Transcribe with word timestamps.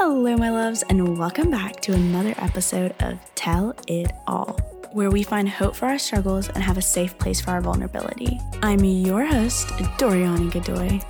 Hello, 0.00 0.36
my 0.36 0.48
loves, 0.48 0.84
and 0.84 1.18
welcome 1.18 1.50
back 1.50 1.80
to 1.80 1.92
another 1.92 2.32
episode 2.38 2.94
of 3.00 3.18
Tell 3.34 3.74
It 3.88 4.12
All, 4.28 4.52
where 4.92 5.10
we 5.10 5.24
find 5.24 5.48
hope 5.48 5.74
for 5.74 5.86
our 5.86 5.98
struggles 5.98 6.48
and 6.50 6.62
have 6.62 6.78
a 6.78 6.82
safe 6.82 7.18
place 7.18 7.40
for 7.40 7.50
our 7.50 7.60
vulnerability. 7.60 8.38
I'm 8.62 8.84
your 8.84 9.24
host, 9.24 9.66
Doriani 9.98 10.52
Godoy. 10.52 11.00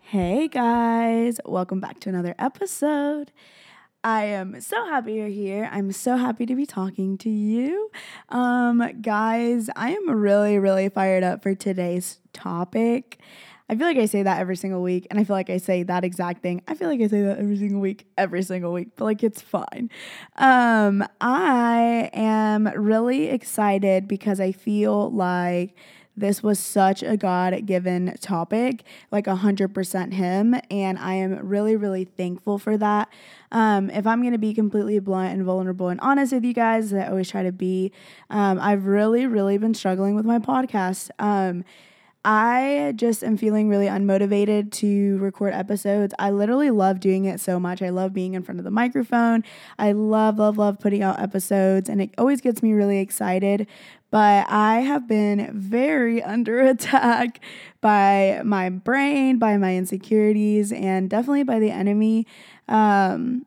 Hey 0.00 0.48
guys, 0.48 1.38
welcome 1.44 1.78
back 1.78 2.00
to 2.00 2.08
another 2.08 2.34
episode. 2.36 3.30
I 4.02 4.24
am 4.24 4.60
so 4.60 4.86
happy 4.86 5.12
you're 5.14 5.28
here. 5.28 5.68
I'm 5.70 5.92
so 5.92 6.16
happy 6.16 6.46
to 6.46 6.56
be 6.56 6.66
talking 6.66 7.16
to 7.18 7.30
you. 7.30 7.92
Um, 8.30 8.82
guys, 9.02 9.70
I 9.76 9.92
am 9.92 10.10
really, 10.10 10.58
really 10.58 10.88
fired 10.88 11.22
up 11.22 11.44
for 11.44 11.54
today's 11.54 12.18
topic. 12.32 13.20
I 13.68 13.74
feel 13.74 13.86
like 13.86 13.96
I 13.96 14.06
say 14.06 14.22
that 14.22 14.38
every 14.38 14.56
single 14.56 14.82
week, 14.82 15.06
and 15.10 15.18
I 15.18 15.24
feel 15.24 15.34
like 15.34 15.50
I 15.50 15.56
say 15.56 15.82
that 15.82 16.04
exact 16.04 16.42
thing. 16.42 16.62
I 16.68 16.74
feel 16.74 16.88
like 16.88 17.00
I 17.00 17.08
say 17.08 17.22
that 17.22 17.38
every 17.38 17.56
single 17.56 17.80
week, 17.80 18.06
every 18.16 18.42
single 18.42 18.72
week, 18.72 18.90
but 18.96 19.04
like 19.04 19.24
it's 19.24 19.42
fine. 19.42 19.90
Um, 20.36 21.04
I 21.20 22.10
am 22.12 22.66
really 22.76 23.26
excited 23.28 24.06
because 24.06 24.40
I 24.40 24.52
feel 24.52 25.10
like 25.10 25.74
this 26.16 26.42
was 26.42 26.58
such 26.58 27.02
a 27.02 27.16
God 27.16 27.66
given 27.66 28.14
topic, 28.20 28.84
like 29.12 29.26
100% 29.26 30.12
Him. 30.14 30.56
And 30.70 30.98
I 30.98 31.14
am 31.14 31.46
really, 31.46 31.76
really 31.76 32.04
thankful 32.04 32.58
for 32.58 32.78
that. 32.78 33.08
Um, 33.52 33.90
if 33.90 34.06
I'm 34.06 34.22
going 34.22 34.32
to 34.32 34.38
be 34.38 34.54
completely 34.54 34.98
blunt 34.98 35.34
and 35.34 35.44
vulnerable 35.44 35.88
and 35.88 36.00
honest 36.00 36.32
with 36.32 36.44
you 36.44 36.54
guys, 36.54 36.92
I 36.92 37.08
always 37.08 37.30
try 37.30 37.42
to 37.42 37.52
be, 37.52 37.92
um, 38.30 38.58
I've 38.60 38.86
really, 38.86 39.26
really 39.26 39.58
been 39.58 39.74
struggling 39.74 40.14
with 40.14 40.24
my 40.24 40.38
podcast. 40.38 41.10
Um, 41.18 41.64
I 42.28 42.92
just 42.96 43.22
am 43.22 43.36
feeling 43.36 43.68
really 43.68 43.86
unmotivated 43.86 44.72
to 44.72 45.16
record 45.18 45.54
episodes. 45.54 46.12
I 46.18 46.30
literally 46.30 46.72
love 46.72 46.98
doing 46.98 47.24
it 47.24 47.38
so 47.38 47.60
much. 47.60 47.80
I 47.82 47.90
love 47.90 48.12
being 48.12 48.34
in 48.34 48.42
front 48.42 48.58
of 48.58 48.64
the 48.64 48.70
microphone. 48.72 49.44
I 49.78 49.92
love, 49.92 50.40
love, 50.40 50.58
love 50.58 50.80
putting 50.80 51.04
out 51.04 51.20
episodes, 51.20 51.88
and 51.88 52.02
it 52.02 52.10
always 52.18 52.40
gets 52.40 52.64
me 52.64 52.72
really 52.72 52.98
excited. 52.98 53.68
But 54.10 54.50
I 54.50 54.80
have 54.80 55.06
been 55.06 55.52
very 55.54 56.20
under 56.34 56.58
attack 56.62 57.38
by 57.80 58.40
my 58.44 58.70
brain, 58.70 59.38
by 59.38 59.56
my 59.56 59.76
insecurities, 59.76 60.72
and 60.72 61.08
definitely 61.08 61.44
by 61.44 61.60
the 61.60 61.70
enemy. 61.70 62.26
Um, 62.66 63.46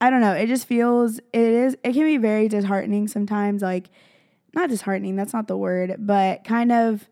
I 0.00 0.10
don't 0.10 0.22
know. 0.22 0.32
It 0.32 0.48
just 0.48 0.66
feels, 0.66 1.18
it 1.32 1.40
is, 1.40 1.76
it 1.84 1.92
can 1.92 2.02
be 2.02 2.16
very 2.16 2.48
disheartening 2.48 3.06
sometimes. 3.06 3.62
Like, 3.62 3.90
not 4.54 4.70
disheartening, 4.70 5.14
that's 5.14 5.32
not 5.32 5.46
the 5.46 5.56
word, 5.56 5.94
but 6.00 6.42
kind 6.42 6.72
of 6.72 7.08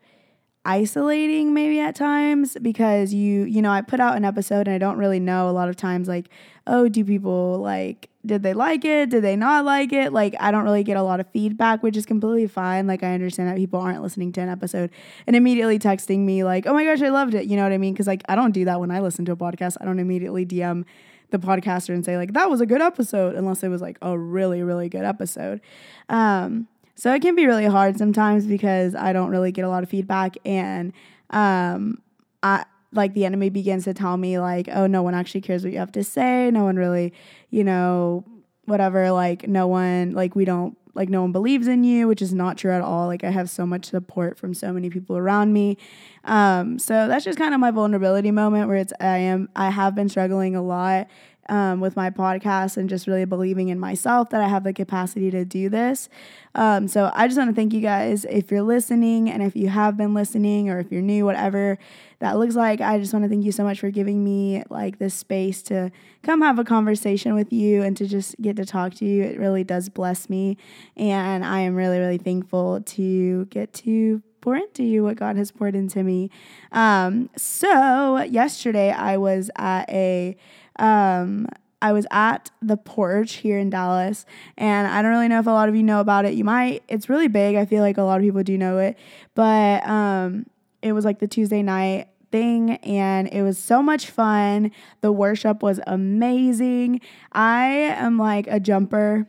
isolating 0.63 1.53
maybe 1.53 1.79
at 1.79 1.95
times 1.95 2.55
because 2.61 3.13
you 3.13 3.45
you 3.45 3.61
know 3.63 3.71
I 3.71 3.81
put 3.81 3.99
out 3.99 4.15
an 4.15 4.23
episode 4.23 4.67
and 4.67 4.75
I 4.75 4.77
don't 4.77 4.97
really 4.97 5.19
know 5.19 5.49
a 5.49 5.51
lot 5.51 5.69
of 5.69 5.75
times 5.75 6.07
like 6.07 6.29
oh 6.67 6.87
do 6.87 7.03
people 7.03 7.57
like 7.57 8.09
did 8.23 8.43
they 8.43 8.53
like 8.53 8.85
it? 8.85 9.09
Did 9.09 9.23
they 9.23 9.35
not 9.35 9.65
like 9.65 9.91
it? 9.91 10.13
Like 10.13 10.35
I 10.39 10.51
don't 10.51 10.63
really 10.63 10.83
get 10.83 10.97
a 10.97 11.01
lot 11.01 11.19
of 11.19 11.27
feedback 11.31 11.81
which 11.81 11.97
is 11.97 12.05
completely 12.05 12.45
fine. 12.45 12.85
Like 12.85 13.01
I 13.01 13.15
understand 13.15 13.49
that 13.49 13.55
people 13.55 13.79
aren't 13.79 14.03
listening 14.03 14.31
to 14.33 14.41
an 14.41 14.49
episode 14.49 14.91
and 15.25 15.35
immediately 15.35 15.79
texting 15.79 16.19
me 16.19 16.43
like 16.43 16.67
oh 16.67 16.73
my 16.73 16.83
gosh 16.83 17.01
I 17.01 17.09
loved 17.09 17.33
it. 17.33 17.45
You 17.45 17.57
know 17.57 17.63
what 17.63 17.71
I 17.71 17.79
mean? 17.79 17.93
Because 17.93 18.07
like 18.07 18.21
I 18.29 18.35
don't 18.35 18.51
do 18.51 18.65
that 18.65 18.79
when 18.79 18.91
I 18.91 18.99
listen 18.99 19.25
to 19.25 19.31
a 19.31 19.35
podcast. 19.37 19.77
I 19.81 19.85
don't 19.85 19.99
immediately 19.99 20.45
DM 20.45 20.85
the 21.31 21.39
podcaster 21.39 21.89
and 21.89 22.05
say 22.05 22.17
like 22.17 22.33
that 22.33 22.51
was 22.51 22.61
a 22.61 22.67
good 22.67 22.81
episode 22.81 23.35
unless 23.35 23.63
it 23.63 23.69
was 23.69 23.81
like 23.81 23.97
a 24.03 24.15
really 24.15 24.61
really 24.61 24.89
good 24.89 25.05
episode. 25.05 25.59
Um 26.07 26.67
so 26.95 27.13
it 27.13 27.21
can 27.21 27.35
be 27.35 27.45
really 27.45 27.65
hard 27.65 27.97
sometimes 27.97 28.45
because 28.45 28.95
I 28.95 29.13
don't 29.13 29.29
really 29.29 29.51
get 29.51 29.65
a 29.65 29.69
lot 29.69 29.83
of 29.83 29.89
feedback 29.89 30.35
and 30.45 30.93
um 31.29 32.01
I 32.43 32.65
like 32.93 33.13
the 33.13 33.25
enemy 33.25 33.49
begins 33.49 33.85
to 33.85 33.93
tell 33.93 34.17
me 34.17 34.37
like, 34.39 34.67
"Oh, 34.71 34.87
no 34.87 35.01
one 35.01 35.13
actually 35.13 35.41
cares 35.41 35.63
what 35.63 35.71
you 35.71 35.79
have 35.79 35.91
to 35.93 36.03
say. 36.03 36.51
No 36.51 36.63
one 36.65 36.75
really, 36.75 37.13
you 37.49 37.63
know, 37.63 38.25
whatever, 38.65 39.11
like 39.11 39.47
no 39.47 39.67
one 39.67 40.11
like 40.11 40.35
we 40.35 40.45
don't 40.45 40.77
like 40.93 41.09
no 41.09 41.21
one 41.21 41.31
believes 41.31 41.67
in 41.67 41.83
you, 41.83 42.07
which 42.07 42.21
is 42.21 42.33
not 42.33 42.57
true 42.57 42.71
at 42.71 42.81
all. 42.81 43.07
Like 43.07 43.23
I 43.23 43.31
have 43.31 43.49
so 43.49 43.65
much 43.65 43.85
support 43.85 44.37
from 44.37 44.53
so 44.53 44.73
many 44.73 44.89
people 44.89 45.17
around 45.17 45.53
me. 45.53 45.77
Um, 46.25 46.77
so 46.79 47.07
that's 47.07 47.23
just 47.23 47.39
kind 47.39 47.53
of 47.53 47.59
my 47.59 47.71
vulnerability 47.71 48.31
moment 48.31 48.67
where 48.67 48.77
it's 48.77 48.93
I 48.99 49.17
am 49.19 49.49
I 49.55 49.69
have 49.69 49.95
been 49.95 50.09
struggling 50.09 50.55
a 50.55 50.61
lot 50.61 51.07
um, 51.49 51.79
with 51.79 51.95
my 51.95 52.09
podcast 52.09 52.77
and 52.77 52.89
just 52.89 53.07
really 53.07 53.25
believing 53.25 53.69
in 53.69 53.79
myself 53.79 54.29
that 54.29 54.41
I 54.41 54.47
have 54.47 54.63
the 54.63 54.73
capacity 54.73 55.31
to 55.31 55.43
do 55.43 55.69
this. 55.69 56.09
Um, 56.55 56.87
so 56.87 57.11
I 57.13 57.27
just 57.27 57.37
want 57.37 57.49
to 57.49 57.55
thank 57.55 57.73
you 57.73 57.81
guys 57.81 58.25
if 58.25 58.51
you're 58.51 58.61
listening 58.61 59.29
and 59.29 59.41
if 59.41 59.55
you 59.55 59.69
have 59.69 59.97
been 59.97 60.13
listening 60.13 60.69
or 60.69 60.79
if 60.79 60.91
you're 60.91 61.01
new, 61.01 61.25
whatever 61.25 61.77
that 62.19 62.37
looks 62.37 62.55
like. 62.55 62.81
I 62.81 62.99
just 62.99 63.13
want 63.13 63.23
to 63.23 63.29
thank 63.29 63.43
you 63.43 63.51
so 63.51 63.63
much 63.63 63.79
for 63.79 63.89
giving 63.89 64.23
me 64.23 64.63
like 64.69 64.99
this 64.99 65.13
space 65.13 65.61
to 65.63 65.91
come 66.23 66.41
have 66.41 66.59
a 66.59 66.63
conversation 66.63 67.33
with 67.33 67.51
you 67.51 67.81
and 67.81 67.97
to 67.97 68.07
just 68.07 68.39
get 68.41 68.55
to 68.57 68.65
talk 68.65 68.93
to 68.95 69.05
you. 69.05 69.23
It 69.23 69.39
really 69.39 69.63
does 69.63 69.89
bless 69.89 70.29
me. 70.29 70.57
And 70.95 71.43
I 71.43 71.61
am 71.61 71.75
really, 71.75 71.99
really 71.99 72.17
thankful 72.17 72.81
to 72.81 73.45
get 73.45 73.73
to 73.73 74.21
pour 74.41 74.57
into 74.57 74.83
you 74.83 75.03
what 75.03 75.15
God 75.15 75.37
has 75.37 75.51
poured 75.51 75.75
into 75.75 76.03
me. 76.03 76.29
Um, 76.71 77.29
so 77.37 78.21
yesterday 78.23 78.91
I 78.91 79.17
was 79.17 79.49
at 79.55 79.89
a 79.89 80.35
um, 80.77 81.47
I 81.81 81.93
was 81.93 82.05
at 82.11 82.51
the 82.61 82.77
porch 82.77 83.35
here 83.35 83.57
in 83.57 83.69
Dallas, 83.69 84.25
and 84.57 84.87
I 84.87 85.01
don't 85.01 85.11
really 85.11 85.27
know 85.27 85.39
if 85.39 85.47
a 85.47 85.51
lot 85.51 85.67
of 85.67 85.75
you 85.75 85.83
know 85.83 85.99
about 85.99 86.25
it. 86.25 86.33
You 86.33 86.43
might, 86.43 86.83
it's 86.87 87.09
really 87.09 87.27
big. 87.27 87.55
I 87.55 87.65
feel 87.65 87.81
like 87.81 87.97
a 87.97 88.03
lot 88.03 88.17
of 88.19 88.23
people 88.23 88.43
do 88.43 88.57
know 88.57 88.77
it, 88.77 88.97
but 89.33 89.87
um, 89.87 90.45
it 90.81 90.93
was 90.93 91.05
like 91.05 91.19
the 91.19 91.27
Tuesday 91.27 91.63
night 91.63 92.07
thing, 92.31 92.71
and 92.77 93.27
it 93.29 93.41
was 93.41 93.57
so 93.57 93.81
much 93.81 94.09
fun. 94.09 94.71
The 95.01 95.11
worship 95.11 95.63
was 95.63 95.79
amazing. 95.87 97.01
I 97.31 97.65
am 97.65 98.17
like 98.17 98.47
a 98.47 98.59
jumper 98.59 99.27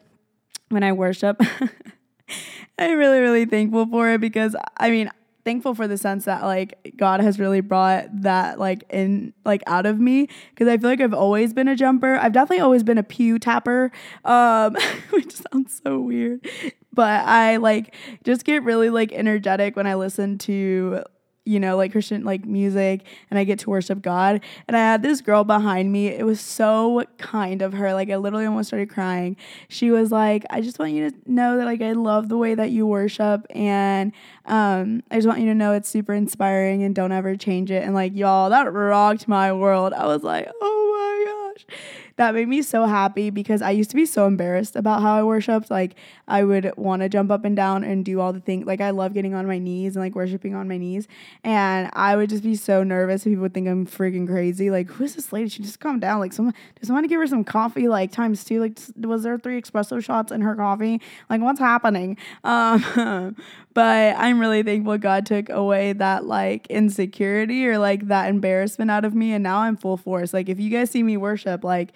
when 0.69 0.83
I 0.83 0.93
worship. 0.93 1.41
I'm 2.79 2.99
really, 2.99 3.21
really 3.21 3.45
thankful 3.47 3.87
for 3.87 4.11
it 4.11 4.21
because 4.21 4.57
I 4.79 4.91
mean, 4.91 5.11
thankful 5.45 5.75
for 5.75 5.89
the 5.89 5.97
sense 5.99 6.25
that 6.25 6.43
like 6.43 6.93
God 6.97 7.21
has 7.21 7.39
really 7.39 7.61
brought 7.61 8.07
that 8.23 8.59
like 8.59 8.85
in 8.91 9.33
like 9.45 9.63
out 9.67 9.87
of 9.87 9.99
me 9.99 10.29
because 10.51 10.69
I 10.69 10.79
feel 10.79 10.91
like 10.91 11.01
I've 11.01 11.15
always 11.15 11.53
been 11.53 11.69
a 11.69 11.77
jumper. 11.77 12.17
I've 12.17 12.33
definitely 12.33 12.63
always 12.63 12.83
been 12.83 12.99
a 12.99 13.03
pew 13.03 13.39
tapper, 13.39 13.91
um, 14.25 14.77
which 15.11 15.33
sounds 15.33 15.81
so 15.85 15.99
weird, 16.01 16.47
but 16.93 17.27
I 17.27 17.57
like 17.57 17.95
just 18.25 18.45
get 18.45 18.63
really 18.63 18.91
like 18.91 19.13
energetic 19.13 19.77
when 19.77 19.87
I 19.87 19.95
listen 19.95 20.39
to 20.39 21.03
you 21.45 21.59
know, 21.59 21.77
like 21.77 21.93
Christian 21.93 22.25
like 22.25 22.45
music 22.45 23.05
and 23.31 23.39
I 23.39 23.45
get 23.45 23.59
to 23.61 23.71
worship 23.71 24.01
God. 24.01 24.41
And 24.69 24.77
I 24.77 24.81
had 24.81 25.03
this 25.03 25.21
girl 25.21 25.45
behind 25.45 25.91
me. 25.91 26.09
It 26.09 26.25
was 26.25 26.41
so 26.41 27.05
kind 27.19 27.63
of 27.63 27.73
her. 27.73 27.93
Like 27.93 28.11
I 28.11 28.17
literally 28.17 28.47
almost 28.47 28.69
started 28.69 28.91
crying. 28.91 29.37
She 29.69 29.91
was 29.91 30.13
like, 30.13 30.45
I 30.51 30.61
just 30.61 30.79
want 30.79 30.93
you 30.93 31.11
to 31.11 31.17
know 31.27 31.57
that 31.59 31.65
like 31.65 31.83
I 31.83 31.93
love 31.93 32.29
the 32.29 32.37
way 32.37 32.55
that 32.55 32.71
you 32.71 32.87
worship 32.87 33.47
and 33.51 34.13
um 34.47 35.03
I 35.11 35.17
just 35.17 35.27
want 35.27 35.41
you 35.41 35.47
to 35.47 35.55
know 35.55 35.73
it's 35.73 35.89
super 35.89 36.15
inspiring 36.15 36.83
and 36.83 36.95
don't 36.95 37.13
ever 37.13 37.37
change 37.37 37.71
it. 37.71 37.83
And 37.83 37.95
like 37.95 38.15
y'all, 38.15 38.51
that 38.51 38.73
rocked 38.73 39.27
my 39.27 39.53
world. 39.53 39.93
I 39.93 40.07
was 40.07 40.23
like, 40.23 40.49
oh 40.61 41.55
my 41.57 41.57
gosh 41.57 41.77
that 42.17 42.35
made 42.35 42.49
me 42.49 42.63
so 42.63 42.87
happy 42.87 43.31
because 43.31 43.63
I 43.63 43.71
used 43.71 43.91
to 43.91 43.97
be 43.97 44.07
so 44.07 44.27
embarrassed 44.27 44.77
about 44.77 45.03
how 45.03 45.15
I 45.15 45.23
worshiped. 45.23 45.71
Like 45.71 45.95
I 46.29 46.45
would 46.45 46.73
want 46.77 47.03
to 47.03 47.09
jump 47.09 47.31
up 47.31 47.45
and 47.45 47.57
down 47.57 47.85
and 47.85 48.05
do 48.05 48.21
all 48.21 48.33
the 48.33 48.41
things. 48.41 48.67
Like 48.67 48.81
I 48.81 48.91
love 48.91 49.15
getting 49.15 49.35
on 49.35 49.47
my 49.47 49.59
knees 49.59 49.97
and 49.97 50.05
like 50.05 50.15
worshiping 50.15 50.55
on 50.55 50.69
my 50.69 50.77
knees. 50.77 51.09
And 51.43 51.91
I 51.95 52.17
would 52.17 52.31
just 52.31 52.43
be 52.43 52.55
so 52.55 52.83
nervous. 52.83 53.25
People 53.25 53.43
would 53.43 53.55
think 53.55 53.69
I'm 53.69 53.87
freaking 53.87 54.27
crazy. 54.27 54.71
Like 54.71 54.89
who 54.89 55.05
is 55.05 55.15
this 55.15 55.33
lady? 55.33 55.49
She 55.49 55.63
just 55.63 55.81
calm 55.81 56.01
down. 56.01 56.21
Like 56.21 56.33
someone 56.33 56.55
does 56.79 56.89
someone 56.89 57.07
give 57.07 57.21
her 57.21 57.27
some 57.27 57.45
coffee? 57.45 57.89
Like 57.89 58.13
times 58.13 58.45
two. 58.45 58.61
Like 58.61 58.79
was 58.99 59.23
there 59.23 59.39
three 59.39 59.61
espresso 59.61 60.03
shots 60.03 60.33
in 60.33 60.43
her 60.43 60.55
coffee? 60.55 61.01
Like 61.31 61.41
what's 61.41 61.61
happening? 61.61 62.17
Um, 62.45 63.37
but 63.75 64.17
I'm 64.17 64.39
really 64.39 64.63
thankful 64.63 64.99
God 64.99 65.25
took 65.27 65.49
away 65.49 65.93
that 65.95 66.25
like 66.25 66.67
insecurity 66.67 67.67
or 67.67 67.79
like 67.79 68.09
that 68.09 68.29
embarrassment 68.29 68.91
out 68.91 69.05
of 69.05 69.15
me. 69.15 69.33
And 69.33 69.43
now 69.43 69.59
I'm 69.59 69.77
full 69.77 69.97
force. 69.97 70.35
Like 70.35 70.49
if 70.49 70.61
you 70.61 70.69
guys 70.69 70.91
see 70.91 71.03
me 71.03 71.17
worship, 71.17 71.65
like 71.65 71.93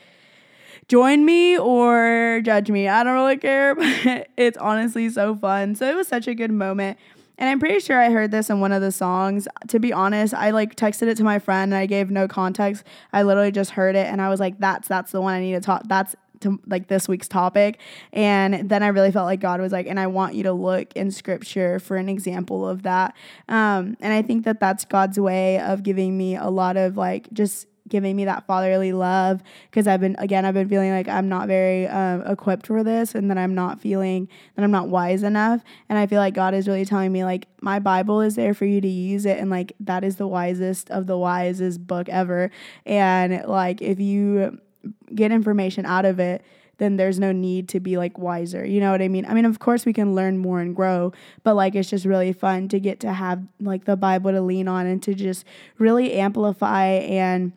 join 0.89 1.25
me 1.25 1.59
or 1.59 2.41
judge 2.45 2.71
me. 2.71 2.89
I 2.89 3.03
don't 3.03 3.15
really 3.15 3.37
care, 3.37 3.75
but 3.75 4.29
it's 4.37 4.59
honestly 4.59 5.09
so 5.11 5.35
fun. 5.37 5.75
So 5.75 5.89
it 5.89 5.97
was 5.97 6.09
such 6.09 6.29
a 6.29 6.35
good 6.35 6.51
moment. 6.51 6.99
And 7.39 7.51
I'm 7.51 7.61
pretty 7.61 7.81
sure 7.81 8.01
I 8.01 8.11
heard 8.11 8.31
this 8.31 8.49
in 8.49 8.61
one 8.61 8.73
of 8.73 8.81
the 8.81 8.93
songs. 8.93 9.47
To 9.69 9.79
be 9.79 9.93
honest, 9.93 10.33
I 10.33 10.51
like 10.51 10.75
texted 10.75 11.09
it 11.09 11.17
to 11.19 11.25
my 11.25 11.39
friend 11.39 11.73
and 11.73 11.79
I 11.79 11.85
gave 11.85 12.11
no 12.11 12.27
context. 12.27 12.83
I 13.13 13.25
literally 13.25 13.53
just 13.53 13.73
heard 13.73 13.95
it 13.95 14.07
and 14.07 14.23
I 14.23 14.31
was 14.31 14.41
like, 14.41 14.59
that's 14.59 14.89
that's 14.89 15.13
the 15.13 15.21
one 15.21 15.35
I 15.35 15.41
need 15.41 15.53
to 15.53 15.61
talk. 15.61 15.83
That's 15.87 16.17
to 16.41 16.59
like 16.67 16.89
this 16.89 17.09
week's 17.09 17.29
topic. 17.29 17.79
And 18.13 18.69
then 18.69 18.83
I 18.83 18.89
really 18.89 19.13
felt 19.13 19.27
like 19.27 19.41
God 19.41 19.61
was 19.61 19.73
like, 19.73 19.87
and 19.87 20.01
I 20.01 20.07
want 20.07 20.35
you 20.35 20.45
to 20.45 20.53
look 20.53 20.95
in 20.95 21.11
scripture 21.11 21.79
for 21.79 21.97
an 21.97 22.09
example 22.09 22.69
of 22.69 22.83
that. 22.83 23.15
Um, 23.49 23.97
and 24.01 24.13
I 24.13 24.23
think 24.23 24.45
that 24.45 24.61
that's 24.61 24.85
God's 24.85 25.19
way 25.19 25.61
of 25.61 25.83
giving 25.83 26.17
me 26.17 26.37
a 26.37 26.49
lot 26.49 26.77
of 26.77 26.97
like 26.97 27.31
just 27.33 27.67
giving 27.89 28.17
me 28.17 28.25
that 28.25 28.47
fatherly 28.47 28.93
love 28.93 29.43
because 29.71 29.87
I've 29.87 30.01
been 30.01 30.17
again 30.19 30.45
I've 30.45 30.55
been 30.55 30.69
feeling 30.69 30.91
like 30.91 31.09
I'm 31.09 31.29
not 31.29 31.49
very 31.49 31.87
um, 31.89 32.23
equipped 32.27 32.67
for 32.67 32.83
this 32.83 33.15
and 33.15 33.31
that 33.31 33.39
I'm 33.39 33.55
not 33.55 33.81
feeling 33.81 34.29
that 34.55 34.63
I'm 34.63 34.71
not 34.71 34.89
wise 34.89 35.23
enough 35.23 35.63
and 35.89 35.99
I 35.99 36.07
feel 36.07 36.19
like 36.19 36.35
God 36.35 36.55
is 36.55 36.67
really 36.67 36.85
telling 36.85 37.13
me 37.13 37.25
like 37.25 37.47
my 37.61 37.79
Bible 37.79 38.21
is 38.21 38.35
there 38.35 38.55
for 38.55 38.65
you 38.65 38.81
to 38.81 38.89
use 38.89 39.27
it 39.27 39.39
and 39.39 39.51
like 39.51 39.73
that 39.81 40.05
is 40.05 40.17
the 40.17 40.27
wisest 40.27 40.91
of 40.91 41.07
the 41.07 41.17
wisest 41.17 41.87
book 41.87 42.09
ever 42.09 42.51
and 42.85 43.45
like 43.47 43.83
if 43.83 44.01
you 44.01 44.59
get 45.15 45.33
information 45.33 45.85
out 45.87 46.05
of 46.05 46.21
it 46.21 46.45
then 46.79 46.97
there's 46.97 47.19
no 47.19 47.33
need 47.33 47.69
to 47.71 47.81
be 47.81 47.97
like 47.97 48.19
wiser. 48.19 48.65
You 48.65 48.81
know 48.81 48.91
what 48.93 49.03
I 49.03 49.09
mean? 49.09 49.25
I 49.27 49.35
mean, 49.35 49.45
of 49.45 49.59
course 49.59 49.87
we 49.87 49.93
can 49.93 50.15
learn 50.15 50.39
more 50.39 50.61
and 50.61 50.75
grow, 50.77 51.13
but 51.43 51.55
like 51.55 51.75
it's 51.75 51.91
just 51.91 52.05
really 52.05 52.33
fun 52.33 52.69
to 52.69 52.81
get 52.81 53.01
to 53.01 53.13
have 53.13 53.43
like 53.61 53.85
the 53.85 53.97
Bible 53.97 54.31
to 54.33 54.41
lean 54.41 54.69
on 54.69 54.87
and 54.87 55.03
to 55.05 55.15
just 55.15 55.45
really 55.79 56.13
amplify 56.15 56.87
and 56.87 57.53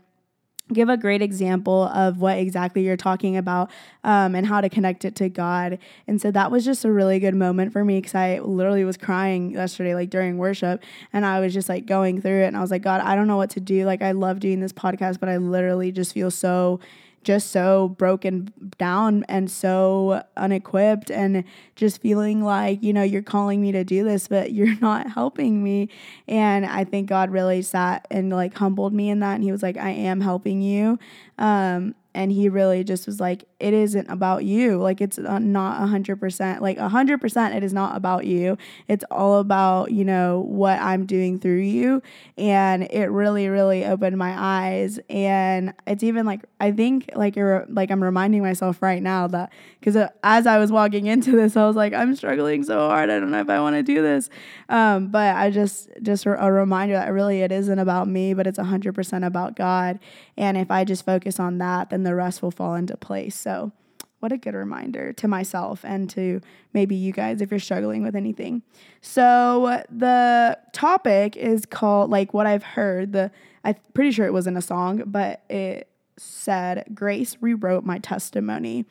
give 0.71 0.89
a 0.89 0.97
great 0.97 1.21
example 1.21 1.83
of 1.85 2.19
what 2.19 2.37
exactly 2.37 2.83
you're 2.85 2.97
talking 2.97 3.37
about 3.37 3.71
um, 4.03 4.35
and 4.35 4.45
how 4.45 4.61
to 4.61 4.69
connect 4.69 5.05
it 5.05 5.15
to 5.15 5.29
God. 5.29 5.79
And 6.07 6.21
so 6.21 6.31
that 6.31 6.51
was 6.51 6.65
just 6.65 6.85
a 6.85 6.91
really 6.91 7.19
good 7.19 7.35
moment 7.35 7.73
for 7.73 7.83
me 7.83 7.97
because 7.97 8.15
I 8.15 8.39
literally 8.39 8.83
was 8.83 8.97
crying 8.97 9.51
yesterday, 9.51 9.95
like 9.95 10.09
during 10.09 10.37
worship, 10.37 10.83
and 11.11 11.25
I 11.25 11.39
was 11.39 11.53
just 11.53 11.69
like 11.69 11.85
going 11.85 12.21
through 12.21 12.43
it. 12.43 12.47
And 12.47 12.57
I 12.57 12.61
was 12.61 12.71
like, 12.71 12.81
God, 12.81 13.01
I 13.01 13.15
don't 13.15 13.27
know 13.27 13.37
what 13.37 13.49
to 13.51 13.59
do. 13.59 13.85
Like, 13.85 14.01
I 14.01 14.11
love 14.11 14.39
doing 14.39 14.59
this 14.59 14.73
podcast, 14.73 15.19
but 15.19 15.29
I 15.29 15.37
literally 15.37 15.91
just 15.91 16.13
feel 16.13 16.31
so 16.31 16.79
just 17.23 17.51
so 17.51 17.89
broken 17.89 18.51
down 18.77 19.25
and 19.27 19.51
so 19.51 20.23
unequipped 20.37 21.11
and 21.11 21.43
just 21.75 22.01
feeling 22.01 22.43
like, 22.43 22.81
you 22.81 22.93
know, 22.93 23.03
you're 23.03 23.21
calling 23.21 23.61
me 23.61 23.71
to 23.71 23.83
do 23.83 24.03
this, 24.03 24.27
but 24.27 24.51
you're 24.53 24.79
not 24.79 25.11
helping 25.11 25.63
me. 25.63 25.89
And 26.27 26.65
I 26.65 26.83
think 26.83 27.09
God 27.09 27.29
really 27.31 27.61
sat 27.61 28.07
and 28.09 28.29
like 28.29 28.55
humbled 28.55 28.93
me 28.93 29.09
in 29.09 29.19
that. 29.19 29.35
And 29.35 29.43
He 29.43 29.51
was 29.51 29.63
like, 29.63 29.77
I 29.77 29.89
am 29.89 30.21
helping 30.21 30.61
you. 30.61 30.97
Um, 31.37 31.95
and 32.13 32.31
he 32.31 32.49
really 32.49 32.83
just 32.83 33.05
was 33.05 33.19
like 33.19 33.45
it 33.59 33.73
isn't 33.73 34.09
about 34.09 34.43
you. 34.43 34.77
Like 34.77 35.01
it's 35.01 35.17
not 35.17 35.81
100% 35.81 36.61
like 36.61 36.77
100% 36.77 37.55
it 37.55 37.63
is 37.63 37.73
not 37.73 37.95
about 37.95 38.25
you. 38.25 38.57
It's 38.87 39.05
all 39.11 39.39
about 39.39 39.91
you 39.91 40.03
know 40.03 40.41
what 40.47 40.79
i'm 40.79 41.05
doing 41.05 41.39
through 41.39 41.59
you. 41.59 42.01
And 42.37 42.83
it 42.83 43.07
really 43.07 43.47
really 43.47 43.85
opened 43.85 44.17
my 44.17 44.33
eyes. 44.35 44.99
And 45.09 45.73
it's 45.85 46.03
even 46.03 46.25
like 46.25 46.41
i 46.59 46.71
think 46.71 47.09
like 47.15 47.35
you're 47.35 47.65
like 47.69 47.91
i'm 47.91 48.03
reminding 48.03 48.41
myself 48.41 48.81
right 48.81 49.01
now 49.01 49.27
that 49.27 49.51
because 49.79 49.95
uh, 49.95 50.09
as 50.23 50.47
i 50.47 50.57
was 50.57 50.71
walking 50.71 51.05
into 51.05 51.31
this 51.31 51.55
i 51.55 51.65
was 51.65 51.75
like 51.75 51.93
i'm 51.93 52.15
struggling 52.15 52.63
so 52.63 52.89
hard. 52.89 53.09
I 53.09 53.19
don't 53.19 53.31
know 53.31 53.41
if 53.41 53.49
i 53.49 53.59
want 53.59 53.75
to 53.75 53.83
do 53.83 54.01
this. 54.01 54.29
Um, 54.67 55.07
but 55.07 55.35
i 55.35 55.51
just 55.51 55.89
just 56.01 56.25
a 56.25 56.51
reminder 56.51 56.93
that 56.93 57.09
really 57.09 57.41
it 57.41 57.51
isn't 57.51 57.79
about 57.79 58.07
me 58.07 58.33
but 58.33 58.47
it's 58.47 58.59
100% 58.59 59.25
about 59.25 59.55
god. 59.55 59.99
And 60.37 60.57
if 60.57 60.71
i 60.71 60.83
just 60.83 61.05
focus 61.05 61.39
on 61.39 61.59
that 61.59 61.89
then 61.89 61.99
then 61.99 62.09
the 62.09 62.15
rest 62.15 62.41
will 62.41 62.51
fall 62.51 62.75
into 62.75 62.95
place. 62.95 63.35
So, 63.49 63.71
what 64.19 64.31
a 64.31 64.37
good 64.37 64.53
reminder 64.53 65.11
to 65.13 65.27
myself 65.27 65.83
and 65.83 66.07
to 66.11 66.39
maybe 66.71 66.93
you 66.93 67.11
guys 67.11 67.41
if 67.41 67.49
you're 67.49 67.59
struggling 67.59 68.03
with 68.03 68.15
anything. 68.15 68.61
So, 69.01 69.83
the 69.89 70.59
topic 70.71 71.35
is 71.35 71.65
called 71.65 72.11
like 72.11 72.31
what 72.31 72.45
I've 72.45 72.61
heard. 72.61 73.13
The 73.13 73.31
I'm 73.63 73.75
pretty 73.95 74.11
sure 74.11 74.27
it 74.27 74.33
wasn't 74.33 74.59
a 74.59 74.61
song, 74.61 75.01
but 75.07 75.41
it 75.49 75.89
said 76.15 76.85
Grace 76.93 77.37
rewrote 77.41 77.85
my 77.85 77.97
testimony. 77.97 78.85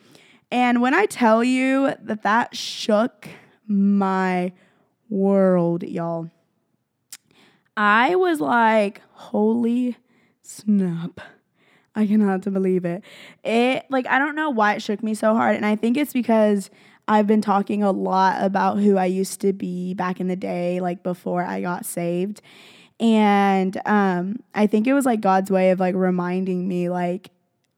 And 0.51 0.81
when 0.81 0.93
I 0.93 1.07
tell 1.07 1.45
you 1.45 1.95
that 2.03 2.23
that 2.25 2.57
shook 2.57 3.29
my 3.69 4.53
world, 5.09 5.85
y'all. 5.85 6.33
I 7.77 8.17
was 8.17 8.41
like, 8.41 9.03
holy 9.13 9.99
snap. 10.43 11.21
I 11.99 12.07
cannot 12.07 12.43
believe 12.43 12.85
it. 12.85 13.03
It 13.43 13.85
like 13.91 14.07
I 14.07 14.21
don't 14.21 14.37
know 14.37 14.51
why 14.51 14.75
it 14.75 14.83
shook 14.83 15.03
me 15.03 15.15
so 15.15 15.35
hard 15.35 15.57
and 15.57 15.67
I 15.67 15.75
think 15.75 15.97
it's 15.97 16.13
because 16.13 16.71
I've 17.09 17.27
been 17.27 17.41
talking 17.41 17.83
a 17.83 17.91
lot 17.91 18.41
about 18.41 18.79
who 18.79 18.97
I 18.97 19.07
used 19.07 19.41
to 19.41 19.53
be 19.53 19.95
back 19.95 20.21
in 20.21 20.29
the 20.29 20.37
day 20.37 20.79
like 20.81 21.03
before 21.03 21.43
I 21.43 21.61
got 21.61 21.85
saved. 21.85 22.41
And 23.01 23.81
um 23.85 24.37
I 24.55 24.69
think 24.69 24.87
it 24.87 24.95
was 24.95 25.07
like 25.07 25.21
God's 25.21 25.51
way 25.51 25.73
of 25.73 25.81
like 25.81 25.97
reminding 25.97 26.69
me 26.69 26.89
like 26.89 27.31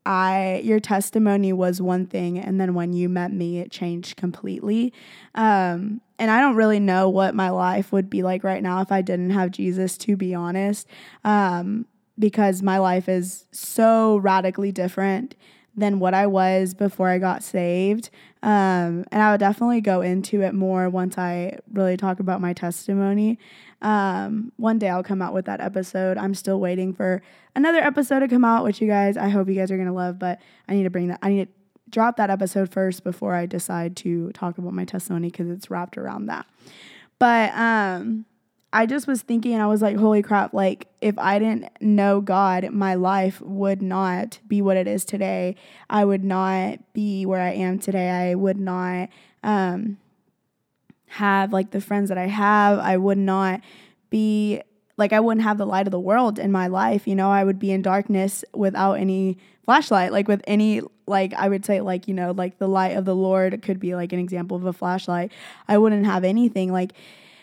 I 0.05 0.61
your 0.65 0.81
testimony 0.81 1.55
was 1.55 1.81
one 1.81 2.05
thing 2.05 2.39
and 2.39 2.61
then 2.61 2.75
when 2.75 2.93
you 2.93 3.09
met 3.09 3.33
me 3.33 3.59
it 3.59 3.71
changed 3.71 4.17
completely. 4.19 4.93
Um 5.35 6.03
and 6.19 6.31
I 6.31 6.41
don't 6.41 6.57
really 6.57 6.81
know 6.81 7.09
what 7.09 7.35
my 7.35 7.49
life 7.49 7.91
would 7.91 8.11
be 8.11 8.23
like 8.23 8.45
right 8.45 8.63
now 8.63 8.83
if 8.83 8.93
I 8.93 9.01
didn't 9.01 9.31
have 9.31 9.51
Jesus 9.51 9.97
to 9.99 10.15
be 10.15 10.35
honest. 10.35 10.87
Um 11.25 11.87
because 12.21 12.63
my 12.63 12.79
life 12.79 13.09
is 13.09 13.47
so 13.51 14.19
radically 14.19 14.71
different 14.71 15.35
than 15.77 15.99
what 15.99 16.15
I 16.15 16.27
was 16.27 16.75
before 16.75 17.09
I 17.09 17.19
got 17.19 17.43
saved. 17.43 18.11
Um, 18.43 19.05
and 19.11 19.23
I 19.23 19.31
would 19.31 19.41
definitely 19.41 19.81
go 19.81 20.03
into 20.03 20.43
it 20.43 20.55
more 20.55 20.89
once 20.89 21.17
I 21.17 21.59
really 21.73 21.97
talk 21.97 22.21
about 22.21 22.41
my 22.41 22.53
testimony. 22.53 23.39
Um, 23.83 24.53
one 24.57 24.79
day 24.79 24.91
I'll 24.91 25.03
come 25.03 25.23
out 25.23 25.33
with 25.33 25.47
that 25.47 25.61
episode. 25.61 26.19
I'm 26.19 26.35
still 26.35 26.61
waiting 26.61 26.93
for 26.93 27.23
another 27.57 27.79
episode 27.79 28.21
to 28.21 28.29
come 28.29 28.45
out, 28.45 28.65
which 28.65 28.81
you 28.81 28.89
guys, 28.89 29.17
I 29.17 29.29
hope 29.29 29.49
you 29.49 29.55
guys 29.55 29.71
are 29.71 29.77
going 29.77 29.89
to 29.89 29.95
love, 29.95 30.19
but 30.19 30.41
I 30.69 30.75
need 30.75 30.85
to 30.85 30.91
bring 30.91 31.09
that, 31.09 31.19
I 31.23 31.31
need 31.31 31.47
to 31.47 31.53
drop 31.89 32.17
that 32.19 32.31
episode 32.31 32.71
first 32.71 33.03
before 33.03 33.35
I 33.35 33.47
decide 33.47 33.97
to 33.99 34.31
talk 34.33 34.59
about 34.59 34.75
my 34.75 34.85
testimony 34.85 35.31
because 35.31 35.49
it's 35.49 35.71
wrapped 35.71 35.97
around 35.97 36.27
that. 36.27 36.47
But, 37.19 37.53
um, 37.55 38.27
I 38.73 38.87
just 38.87 39.07
was 39.07 39.23
thinking, 39.23 39.61
I 39.61 39.67
was 39.67 39.83
like, 39.83 39.97
holy 39.97 40.23
crap, 40.23 40.55
like 40.55 40.87
if 41.01 41.19
I 41.19 41.39
didn't 41.39 41.71
know 41.81 42.21
God, 42.21 42.71
my 42.71 42.95
life 42.95 43.41
would 43.41 43.83
not 43.83 44.39
be 44.47 44.63
what 44.63 44.77
it 44.77 44.87
is 44.87 45.05
today. 45.05 45.57
I 45.89 46.05
would 46.05 46.23
not 46.23 46.79
be 46.93 47.27
where 47.27 47.41
I 47.41 47.53
am 47.53 47.81
today. 47.81 48.09
I 48.11 48.35
would 48.37 48.61
not 48.61 49.09
um, 49.43 49.99
have 51.09 51.53
like 51.53 51.73
the 51.73 51.81
friends 51.81 52.11
that 52.11 52.19
I 52.19 52.29
have. 52.29 52.79
I 52.79 52.97
would 52.97 53.19
not 53.19 53.61
be 54.09 54.63
like, 54.97 55.13
I 55.13 55.19
wouldn't 55.19 55.43
have 55.43 55.59
the 55.59 55.67
light 55.67 55.89
of 55.89 55.91
the 55.91 55.99
world 55.99 56.39
in 56.39 56.53
my 56.53 56.69
life. 56.69 57.09
You 57.09 57.17
know, 57.17 57.31
I 57.31 57.43
would 57.43 57.59
be 57.59 57.73
in 57.73 57.83
darkness 57.83 58.45
without 58.55 58.95
any 58.95 59.39
flashlight, 59.65 60.13
like 60.13 60.29
with 60.29 60.43
any, 60.47 60.83
like, 61.07 61.33
I 61.35 61.49
would 61.49 61.65
say, 61.65 61.81
like, 61.81 62.07
you 62.07 62.15
know, 62.15 62.31
like 62.33 62.59
the 62.59 62.69
light 62.69 62.97
of 62.97 63.05
the 63.05 63.17
Lord 63.17 63.63
could 63.63 63.81
be 63.81 63.95
like 63.97 64.13
an 64.13 64.21
example 64.21 64.57
of 64.57 64.65
a 64.65 64.73
flashlight. 64.73 65.33
I 65.67 65.79
wouldn't 65.79 66.07
have 66.07 66.23
anything. 66.23 66.71
Like, 66.71 66.93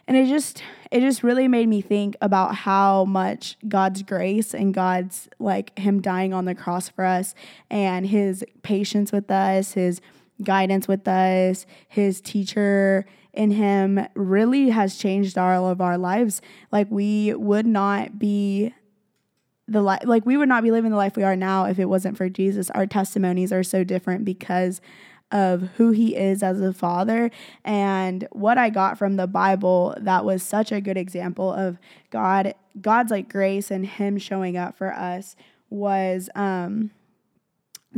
and 0.07 0.15
it 0.15 0.27
just 0.27 0.63
it 0.91 1.01
just 1.01 1.23
really 1.23 1.47
made 1.47 1.67
me 1.67 1.81
think 1.81 2.15
about 2.21 2.55
how 2.55 3.05
much 3.05 3.57
God's 3.67 4.03
grace 4.03 4.53
and 4.53 4.73
God's 4.73 5.27
like 5.39 5.77
him 5.77 6.01
dying 6.01 6.33
on 6.33 6.45
the 6.45 6.55
cross 6.55 6.89
for 6.89 7.05
us 7.05 7.35
and 7.69 8.07
his 8.07 8.43
patience 8.63 9.11
with 9.11 9.29
us, 9.29 9.73
his 9.73 10.01
guidance 10.43 10.87
with 10.87 11.07
us, 11.07 11.65
his 11.87 12.21
teacher 12.21 13.05
in 13.33 13.51
him 13.51 14.07
really 14.15 14.69
has 14.69 14.97
changed 14.97 15.37
all 15.37 15.67
of 15.67 15.81
our 15.81 15.97
lives. 15.97 16.41
Like 16.71 16.87
we 16.89 17.33
would 17.33 17.67
not 17.67 18.17
be 18.17 18.73
the 19.67 19.81
life 19.81 20.01
like 20.05 20.25
we 20.25 20.37
would 20.37 20.47
not 20.47 20.63
be 20.63 20.71
living 20.71 20.91
the 20.91 20.97
life 20.97 21.17
we 21.17 21.23
are 21.23 21.35
now 21.35 21.65
if 21.65 21.77
it 21.77 21.85
wasn't 21.85 22.17
for 22.17 22.29
Jesus. 22.29 22.69
Our 22.71 22.87
testimonies 22.87 23.51
are 23.51 23.63
so 23.63 23.83
different 23.83 24.25
because 24.25 24.81
of 25.31 25.63
who 25.75 25.91
he 25.91 26.15
is 26.15 26.41
as 26.41 26.61
a 26.61 26.71
father 26.71 27.29
and 27.65 28.27
what 28.31 28.57
I 28.57 28.69
got 28.69 28.97
from 28.97 29.17
the 29.17 29.27
Bible 29.27 29.93
that 29.99 30.23
was 30.23 30.41
such 30.41 30.71
a 30.71 30.79
good 30.79 30.97
example 30.97 31.51
of 31.51 31.77
God 32.11 32.53
God's 32.79 33.11
like 33.11 33.29
grace 33.29 33.69
and 33.69 33.85
him 33.85 34.17
showing 34.17 34.55
up 34.55 34.77
for 34.77 34.93
us 34.93 35.35
was 35.69 36.29
um 36.35 36.91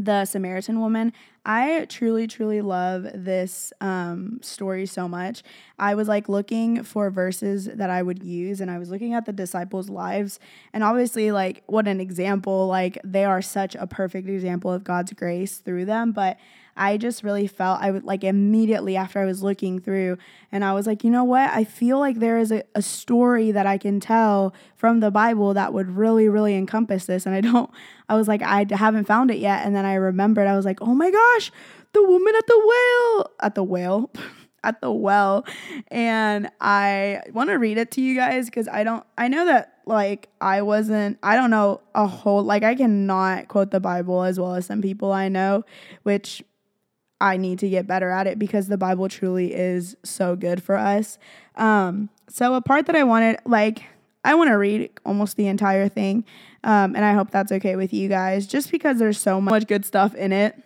the 0.06 0.26
Samaritan 0.26 0.80
woman. 0.80 1.14
I 1.46 1.86
truly, 1.86 2.28
truly 2.28 2.62
love 2.62 3.08
this 3.14 3.74
um, 3.82 4.40
story 4.42 4.86
so 4.86 5.08
much. 5.08 5.44
I 5.78 5.96
was 5.96 6.08
like 6.08 6.30
looking 6.30 6.84
for 6.84 7.10
verses 7.10 7.66
that 7.66 7.90
I 7.90 8.02
would 8.02 8.24
use, 8.24 8.62
and 8.62 8.70
I 8.70 8.78
was 8.78 8.90
looking 8.92 9.14
at 9.14 9.26
the 9.26 9.34
disciples' 9.34 9.90
lives. 9.90 10.40
And 10.74 10.84
obviously, 10.84 11.32
like, 11.32 11.64
what 11.66 11.88
an 11.88 12.00
example. 12.00 12.68
Like, 12.68 13.00
they 13.04 13.26
are 13.26 13.42
such 13.42 13.76
a 13.76 13.88
perfect 13.88 14.28
example 14.28 14.72
of 14.72 14.84
God's 14.84 15.14
grace 15.14 15.58
through 15.58 15.86
them. 15.86 16.12
But 16.12 16.38
I 16.80 16.96
just 16.96 17.24
really 17.24 17.46
felt 17.46 17.82
I 17.82 17.92
would 17.92 18.06
like 18.06 18.24
immediately 18.24 18.96
after 18.96 19.20
I 19.20 19.26
was 19.26 19.44
looking 19.44 19.80
through 19.80 20.18
and 20.50 20.64
I 20.64 20.72
was 20.72 20.88
like, 20.88 21.04
you 21.04 21.12
know 21.12 21.26
what? 21.26 21.50
I 21.50 21.66
feel 21.66 22.00
like 22.00 22.20
there 22.20 22.40
is 22.40 22.54
a, 22.54 22.64
a 22.74 22.82
story 22.82 23.52
that 23.52 23.68
I 23.68 23.78
can 23.78 24.00
tell 24.00 24.54
from 24.78 25.02
the 25.02 25.12
Bible 25.12 25.54
that 25.56 25.74
would 25.74 25.90
really, 25.90 26.30
really 26.30 26.56
encompass 26.56 27.06
this. 27.06 27.26
And 27.26 27.36
I 27.36 27.42
don't, 27.42 27.70
I 28.08 28.16
was 28.16 28.30
like, 28.30 28.42
I 28.42 28.66
haven't 28.72 29.06
found 29.06 29.30
it 29.30 29.40
yet. 29.40 29.66
And 29.66 29.76
then 29.76 29.86
I 29.86 29.96
remembered, 29.96 30.48
I 30.48 30.56
was 30.56 30.64
like, 30.64 30.82
oh 30.82 30.96
my 30.96 31.12
gosh, 31.12 31.52
the 31.92 32.02
woman 32.02 32.34
at 32.34 32.48
the 32.48 32.58
whale, 32.66 33.32
at 33.42 33.56
the 33.56 33.64
whale. 33.64 34.10
at 34.62 34.82
the 34.82 34.92
well 34.92 35.46
and 35.88 36.50
I 36.60 37.22
want 37.32 37.50
to 37.50 37.56
read 37.56 37.78
it 37.78 37.92
to 37.92 38.02
you 38.02 38.14
guys 38.14 38.48
because 38.48 38.68
I 38.68 38.84
don't 38.84 39.06
I 39.18 39.30
know 39.30 39.46
that 39.46 39.80
like 39.86 40.28
I 40.42 40.62
wasn't 40.64 41.18
I 41.24 41.38
don't 41.38 41.50
know 41.50 41.80
a 41.96 42.06
whole 42.06 42.44
like 42.44 42.64
I 42.64 42.76
cannot 42.76 43.48
quote 43.48 43.72
the 43.72 43.80
Bible 43.80 44.22
as 44.24 44.38
well 44.38 44.56
as 44.56 44.66
some 44.66 44.82
people 44.82 45.14
I 45.14 45.30
know 45.30 45.64
which 46.04 46.44
I 47.22 47.38
need 47.38 47.60
to 47.60 47.70
get 47.70 47.86
better 47.88 48.10
at 48.10 48.28
it 48.28 48.40
because 48.40 48.68
the 48.68 48.78
Bible 48.78 49.10
truly 49.10 49.54
is 49.54 49.96
so 50.04 50.36
good 50.36 50.64
for 50.64 50.78
us. 50.78 51.18
Um, 51.56 52.10
so, 52.30 52.54
a 52.56 52.62
part 52.62 52.86
that 52.86 52.96
I 52.96 53.04
wanted, 53.04 53.40
like, 53.46 53.84
I 54.24 54.36
want 54.36 54.50
to 54.50 54.54
read 54.54 54.90
almost 55.06 55.36
the 55.36 55.48
entire 55.48 55.90
thing. 55.90 56.24
Um, 56.64 56.96
and 56.96 57.04
I 57.04 57.14
hope 57.14 57.32
that's 57.32 57.52
okay 57.54 57.76
with 57.76 57.94
you 57.94 58.10
guys, 58.10 58.48
just 58.48 58.72
because 58.72 59.00
there's 59.00 59.20
so 59.20 59.42
much 59.42 59.68
good 59.68 59.86
stuff 59.86 60.14
in 60.16 60.32
it. 60.32 60.62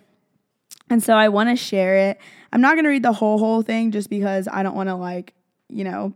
And 0.90 1.02
so 1.02 1.14
I 1.14 1.30
want 1.30 1.50
to 1.50 1.56
share 1.56 2.10
it. 2.10 2.20
I'm 2.52 2.62
not 2.62 2.74
going 2.74 2.84
to 2.84 2.90
read 2.90 3.04
the 3.04 3.14
whole, 3.14 3.38
whole 3.40 3.62
thing 3.62 3.92
just 3.92 4.10
because 4.10 4.48
I 4.48 4.64
don't 4.64 4.76
want 4.76 4.90
to, 4.90 4.96
like, 4.96 5.34
you 5.70 5.84
know, 5.84 6.14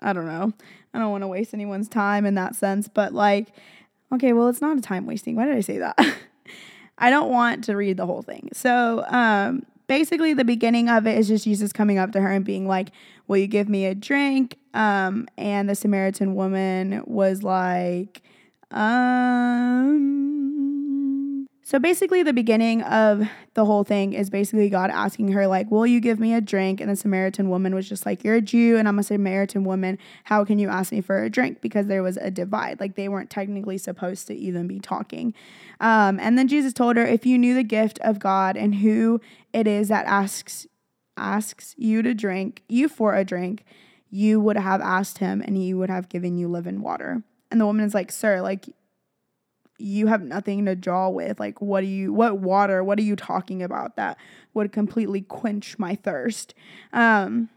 I 0.00 0.12
don't 0.12 0.26
know. 0.26 0.52
I 0.94 0.98
don't 0.98 1.10
want 1.10 1.22
to 1.22 1.28
waste 1.28 1.54
anyone's 1.54 1.88
time 1.88 2.24
in 2.24 2.34
that 2.36 2.56
sense. 2.56 2.88
But, 2.88 3.12
like, 3.12 3.48
okay, 4.12 4.32
well, 4.32 4.48
it's 4.48 4.60
not 4.60 4.78
a 4.78 4.80
time 4.80 5.06
wasting. 5.06 5.36
Why 5.36 5.46
did 5.46 5.56
I 5.56 5.60
say 5.60 5.78
that? 5.78 5.98
I 6.98 7.10
don't 7.10 7.30
want 7.30 7.64
to 7.64 7.76
read 7.76 7.98
the 7.98 8.06
whole 8.06 8.22
thing. 8.22 8.48
So, 8.52 9.04
um, 9.08 9.66
basically, 9.86 10.34
the 10.34 10.44
beginning 10.44 10.88
of 10.88 11.06
it 11.06 11.18
is 11.18 11.28
just 11.28 11.44
Jesus 11.44 11.72
coming 11.72 11.98
up 11.98 12.12
to 12.12 12.20
her 12.20 12.30
and 12.30 12.44
being 12.44 12.66
like, 12.66 12.90
Will 13.28 13.38
you 13.38 13.46
give 13.46 13.68
me 13.68 13.86
a 13.86 13.94
drink? 13.94 14.56
Um, 14.74 15.26
and 15.36 15.68
the 15.68 15.74
Samaritan 15.74 16.34
woman 16.34 17.02
was 17.06 17.42
like, 17.42 18.22
um, 18.70 20.36
so 21.66 21.80
basically, 21.80 22.22
the 22.22 22.32
beginning 22.32 22.82
of 22.82 23.28
the 23.54 23.64
whole 23.64 23.82
thing 23.82 24.12
is 24.12 24.30
basically 24.30 24.70
God 24.70 24.88
asking 24.88 25.32
her, 25.32 25.48
like, 25.48 25.68
Will 25.68 25.84
you 25.84 25.98
give 25.98 26.20
me 26.20 26.32
a 26.32 26.40
drink? 26.40 26.80
And 26.80 26.88
the 26.88 26.94
Samaritan 26.94 27.50
woman 27.50 27.74
was 27.74 27.88
just 27.88 28.06
like, 28.06 28.22
You're 28.22 28.36
a 28.36 28.40
Jew 28.40 28.76
and 28.76 28.86
I'm 28.86 29.00
a 29.00 29.02
Samaritan 29.02 29.64
woman. 29.64 29.98
How 30.22 30.44
can 30.44 30.60
you 30.60 30.68
ask 30.68 30.92
me 30.92 31.00
for 31.00 31.24
a 31.24 31.28
drink? 31.28 31.60
Because 31.60 31.88
there 31.88 32.04
was 32.04 32.18
a 32.18 32.30
divide. 32.30 32.78
Like, 32.78 32.94
they 32.94 33.08
weren't 33.08 33.30
technically 33.30 33.78
supposed 33.78 34.28
to 34.28 34.34
even 34.36 34.68
be 34.68 34.78
talking. 34.78 35.34
Um, 35.80 36.20
and 36.20 36.38
then 36.38 36.46
Jesus 36.46 36.72
told 36.72 36.96
her, 36.96 37.04
If 37.04 37.26
you 37.26 37.36
knew 37.36 37.54
the 37.54 37.64
gift 37.64 37.98
of 38.00 38.20
God 38.20 38.56
and 38.56 38.76
who 38.76 39.20
it 39.56 39.66
is 39.66 39.88
that 39.88 40.06
asks 40.06 40.66
asks 41.16 41.74
you 41.78 42.02
to 42.02 42.12
drink, 42.12 42.62
you 42.68 42.88
for 42.88 43.14
a 43.14 43.24
drink, 43.24 43.64
you 44.10 44.38
would 44.38 44.58
have 44.58 44.82
asked 44.82 45.16
him 45.16 45.40
and 45.40 45.56
he 45.56 45.72
would 45.72 45.88
have 45.88 46.10
given 46.10 46.36
you 46.36 46.46
living 46.46 46.82
water. 46.82 47.22
And 47.50 47.58
the 47.58 47.64
woman 47.64 47.86
is 47.86 47.94
like, 47.94 48.12
Sir, 48.12 48.42
like, 48.42 48.66
you 49.78 50.08
have 50.08 50.22
nothing 50.22 50.66
to 50.66 50.76
draw 50.76 51.08
with. 51.08 51.40
Like, 51.40 51.62
what 51.62 51.80
do 51.80 51.86
you, 51.86 52.12
what 52.12 52.38
water, 52.38 52.84
what 52.84 52.98
are 52.98 53.02
you 53.02 53.16
talking 53.16 53.62
about 53.62 53.96
that 53.96 54.18
would 54.52 54.72
completely 54.72 55.22
quench 55.22 55.78
my 55.78 55.94
thirst? 55.94 56.54
Um, 56.92 57.48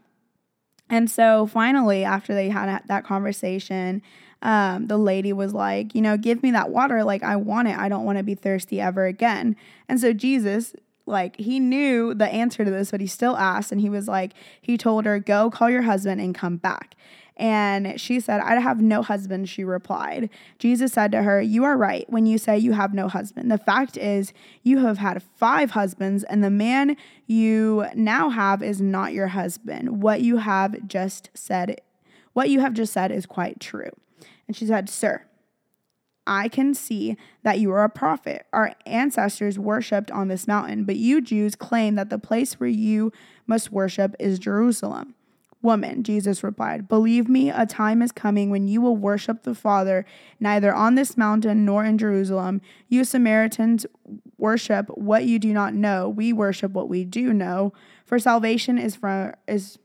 and 0.88 1.10
so 1.10 1.46
finally, 1.46 2.02
after 2.02 2.34
they 2.34 2.48
had 2.48 2.82
that 2.86 3.04
conversation, 3.04 4.00
um, 4.40 4.86
the 4.86 4.96
lady 4.96 5.34
was 5.34 5.52
like, 5.52 5.94
you 5.94 6.00
know, 6.00 6.16
give 6.16 6.42
me 6.42 6.50
that 6.52 6.70
water. 6.70 7.04
Like, 7.04 7.22
I 7.22 7.36
want 7.36 7.68
it. 7.68 7.76
I 7.76 7.90
don't 7.90 8.04
want 8.04 8.16
to 8.16 8.24
be 8.24 8.34
thirsty 8.34 8.80
ever 8.80 9.04
again. 9.04 9.54
And 9.86 10.00
so 10.00 10.14
Jesus, 10.14 10.74
like, 11.10 11.36
he 11.36 11.60
knew 11.60 12.14
the 12.14 12.28
answer 12.28 12.64
to 12.64 12.70
this, 12.70 12.90
but 12.90 13.00
he 13.00 13.06
still 13.06 13.36
asked. 13.36 13.72
And 13.72 13.80
he 13.80 13.90
was 13.90 14.08
like, 14.08 14.32
he 14.60 14.78
told 14.78 15.04
her, 15.04 15.18
go 15.18 15.50
call 15.50 15.68
your 15.68 15.82
husband 15.82 16.20
and 16.20 16.34
come 16.34 16.56
back. 16.56 16.94
And 17.40 17.98
she 17.98 18.20
said, 18.20 18.40
I 18.40 18.60
have 18.60 18.82
no 18.82 19.00
husband, 19.00 19.48
she 19.48 19.64
replied. 19.64 20.28
Jesus 20.58 20.92
said 20.92 21.10
to 21.12 21.22
her, 21.22 21.40
You 21.40 21.64
are 21.64 21.74
right 21.74 22.04
when 22.10 22.26
you 22.26 22.36
say 22.36 22.58
you 22.58 22.72
have 22.72 22.92
no 22.92 23.08
husband. 23.08 23.50
The 23.50 23.56
fact 23.56 23.96
is, 23.96 24.34
you 24.62 24.84
have 24.84 24.98
had 24.98 25.22
five 25.22 25.70
husbands, 25.70 26.22
and 26.24 26.44
the 26.44 26.50
man 26.50 26.98
you 27.26 27.86
now 27.94 28.28
have 28.28 28.62
is 28.62 28.82
not 28.82 29.14
your 29.14 29.28
husband. 29.28 30.02
What 30.02 30.20
you 30.20 30.36
have 30.36 30.86
just 30.86 31.30
said, 31.32 31.80
what 32.34 32.50
you 32.50 32.60
have 32.60 32.74
just 32.74 32.92
said 32.92 33.10
is 33.10 33.24
quite 33.24 33.58
true. 33.58 33.90
And 34.46 34.54
she 34.54 34.66
said, 34.66 34.90
Sir, 34.90 35.24
I 36.26 36.48
can 36.48 36.74
see 36.74 37.16
that 37.42 37.58
you 37.58 37.72
are 37.72 37.84
a 37.84 37.88
prophet. 37.88 38.46
Our 38.52 38.74
ancestors 38.86 39.58
worshipped 39.58 40.10
on 40.10 40.28
this 40.28 40.46
mountain, 40.46 40.84
but 40.84 40.96
you 40.96 41.20
Jews 41.20 41.54
claim 41.54 41.94
that 41.96 42.10
the 42.10 42.18
place 42.18 42.60
where 42.60 42.68
you 42.68 43.12
must 43.46 43.72
worship 43.72 44.14
is 44.18 44.38
Jerusalem. 44.38 45.14
Woman, 45.62 46.02
Jesus 46.02 46.42
replied, 46.42 46.88
Believe 46.88 47.28
me, 47.28 47.50
a 47.50 47.66
time 47.66 48.00
is 48.00 48.12
coming 48.12 48.48
when 48.48 48.66
you 48.66 48.80
will 48.80 48.96
worship 48.96 49.42
the 49.42 49.54
Father 49.54 50.06
neither 50.38 50.74
on 50.74 50.94
this 50.94 51.18
mountain 51.18 51.66
nor 51.66 51.84
in 51.84 51.98
Jerusalem. 51.98 52.62
You 52.88 53.04
Samaritans 53.04 53.84
worship 54.38 54.86
what 54.96 55.26
you 55.26 55.38
do 55.38 55.52
not 55.52 55.74
know. 55.74 56.08
We 56.08 56.32
worship 56.32 56.72
what 56.72 56.88
we 56.88 57.04
do 57.04 57.34
know. 57.34 57.74
For 58.06 58.18
salvation 58.18 58.78
is 58.78 58.96
from 58.96 59.34
is 59.46 59.78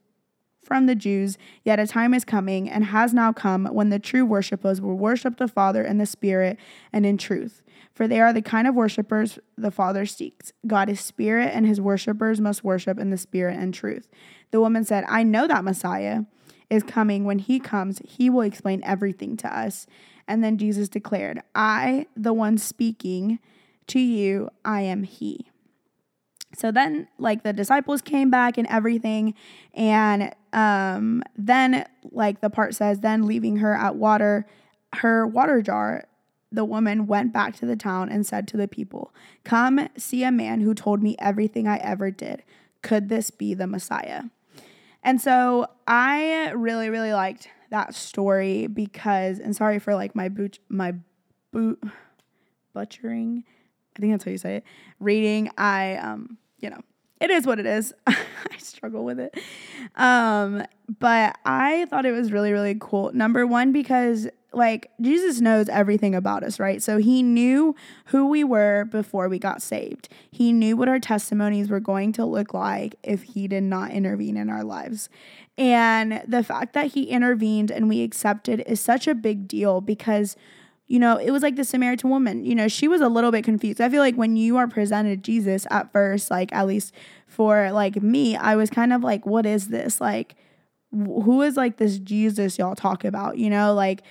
from 0.66 0.88
the 0.88 0.96
Jews, 0.96 1.38
yet 1.64 1.80
a 1.80 1.86
time 1.86 2.14
is 2.14 2.26
coming 2.26 2.70
and 2.70 2.86
has 2.86 3.14
now 3.14 3.32
come 3.32 3.66
when 3.66 3.90
the 3.90 4.00
true 4.00 4.26
worshippers 4.26 4.82
will 4.82 4.98
worship 4.98 5.38
the 5.38 5.48
Father 5.48 5.84
in 5.84 6.00
the 6.00 6.06
Spirit 6.06 6.58
and 6.92 7.06
in 7.06 7.18
truth. 7.18 7.62
For 7.94 8.08
they 8.08 8.20
are 8.20 8.34
the 8.34 8.42
kind 8.42 8.68
of 8.68 8.76
worshippers 8.76 9.40
the 9.58 9.72
Father 9.72 10.06
seeks. 10.06 10.52
God 10.68 10.90
is 10.90 11.00
spirit, 11.00 11.52
and 11.54 11.66
his 11.66 11.80
worshippers 11.80 12.42
must 12.42 12.64
worship 12.64 13.00
in 13.00 13.10
the 13.10 13.18
Spirit 13.18 13.58
and 13.58 13.74
truth. 13.74 14.10
The 14.52 14.60
woman 14.60 14.84
said, 14.84 15.06
I 15.08 15.24
know 15.24 15.48
that 15.48 15.64
Messiah 15.64 16.22
is 16.70 16.84
coming. 16.84 17.24
When 17.24 17.40
he 17.40 17.60
comes, 17.60 18.02
he 18.04 18.30
will 18.30 18.42
explain 18.42 18.82
everything 18.84 19.38
to 19.38 19.58
us. 19.58 19.88
And 20.28 20.44
then 20.44 20.58
Jesus 20.58 20.90
declared, 20.90 21.42
I, 21.54 22.08
the 22.18 22.34
one 22.34 22.58
speaking 22.58 23.40
to 23.88 24.00
you, 24.00 24.50
I 24.66 24.82
am 24.82 25.04
he. 25.04 25.52
So 26.58 26.72
then, 26.72 27.08
like, 27.18 27.44
the 27.44 27.54
disciples 27.54 28.02
came 28.02 28.30
back 28.30 28.58
and 28.58 28.68
everything. 28.68 29.34
And 29.74 30.34
um, 30.54 31.24
then, 31.38 31.86
like, 32.12 32.42
the 32.42 32.50
part 32.50 32.76
says, 32.76 33.00
then 33.00 33.28
leaving 33.28 33.58
her 33.58 33.76
at 33.76 33.96
water, 33.96 34.46
her 34.94 35.28
water 35.28 35.62
jar, 35.62 36.06
the 36.52 36.66
woman 36.66 37.08
went 37.08 37.34
back 37.34 37.56
to 37.58 37.66
the 37.66 37.76
town 37.76 38.10
and 38.10 38.26
said 38.26 38.48
to 38.48 38.58
the 38.58 38.68
people, 38.68 39.14
Come 39.44 39.90
see 39.98 40.24
a 40.24 40.32
man 40.32 40.62
who 40.62 40.74
told 40.74 41.04
me 41.04 41.16
everything 41.20 41.68
I 41.68 41.78
ever 41.78 42.12
did. 42.12 42.44
Could 42.82 43.10
this 43.10 43.30
be 43.30 43.54
the 43.54 43.68
Messiah? 43.68 44.24
And 45.04 45.22
so 45.22 45.68
I 45.88 46.50
really, 46.52 46.90
really 46.90 47.14
liked 47.14 47.50
that 47.70 47.94
story 47.94 48.68
because, 48.68 49.40
and 49.40 49.56
sorry 49.56 49.80
for 49.80 49.96
like 49.96 50.16
my 50.16 50.30
boot, 50.30 50.60
my 50.70 50.96
boot, 51.52 51.84
butchering. 52.74 53.44
I 53.96 54.00
think 54.00 54.14
that's 54.14 54.24
how 54.24 54.32
you 54.32 54.38
say 54.38 54.58
it. 54.58 54.64
Reading, 55.00 55.50
I, 55.58 55.96
um, 55.98 56.38
you 56.66 56.72
know, 56.72 56.82
it 57.22 57.30
is 57.30 57.46
what 57.46 57.60
it 57.60 57.68
is. 57.68 57.94
I 58.08 58.16
struggle 58.58 59.06
with 59.06 59.20
it. 59.20 59.38
Um, 59.96 60.64
but 61.00 61.38
I 61.46 61.86
thought 61.86 62.08
it 62.08 62.12
was 62.12 62.32
really, 62.32 62.52
really 62.52 62.76
cool. 62.80 63.12
Number 63.14 63.46
one, 63.46 63.72
because 63.72 64.28
like 64.52 64.90
Jesus 65.00 65.42
knows 65.42 65.70
everything 65.70 66.16
about 66.16 66.44
us, 66.44 66.60
right? 66.60 66.82
So 66.82 66.98
he 66.98 67.22
knew 67.22 67.76
who 68.06 68.28
we 68.28 68.44
were 68.44 68.86
before 68.86 69.30
we 69.30 69.38
got 69.38 69.62
saved. 69.62 70.10
He 70.32 70.52
knew 70.52 70.76
what 70.76 70.90
our 70.90 71.00
testimonies 71.00 71.70
were 71.70 71.80
going 71.80 72.14
to 72.14 72.26
look 72.26 72.52
like 72.52 72.96
if 73.04 73.22
he 73.22 73.48
did 73.48 73.64
not 73.64 73.92
intervene 73.92 74.38
in 74.38 74.50
our 74.50 74.64
lives. 74.64 75.08
And 75.56 76.24
the 76.28 76.44
fact 76.44 76.74
that 76.74 76.94
he 76.94 77.04
intervened 77.04 77.70
and 77.70 77.88
we 77.88 78.02
accepted 78.02 78.64
is 78.66 78.80
such 78.80 79.08
a 79.08 79.14
big 79.14 79.48
deal 79.48 79.82
because 79.82 80.36
you 80.88 81.00
know, 81.00 81.18
it 81.18 81.32
was 81.32 81.42
like 81.42 81.56
the 81.56 81.64
Samaritan 81.64 82.10
woman. 82.10 82.46
You 82.46 82.56
know, 82.56 82.68
she 82.68 82.88
was 82.88 83.02
a 83.02 83.08
little 83.08 83.32
bit 83.32 83.44
confused. 83.44 83.82
I 83.82 83.90
feel 83.90 84.02
like 84.02 84.16
when 84.16 84.36
you 84.36 84.58
are 84.58 84.68
presented 84.68 85.24
Jesus 85.24 85.66
at 85.72 85.92
first, 85.92 86.30
like 86.30 86.54
at 86.54 86.68
least 86.68 86.94
for 87.28 87.72
like 87.72 88.02
me, 88.02 88.36
I 88.36 88.56
was 88.56 88.70
kind 88.70 88.94
of 88.94 89.04
like, 89.04 89.26
what 89.26 89.46
is 89.46 89.70
this? 89.70 90.00
Like, 90.00 90.36
who 90.92 91.42
is 91.42 91.58
like 91.58 91.78
this 91.78 91.98
Jesus 91.98 92.58
y'all 92.58 92.76
talk 92.76 93.04
about? 93.04 93.38
You 93.38 93.50
know, 93.50 93.74
like 93.74 94.04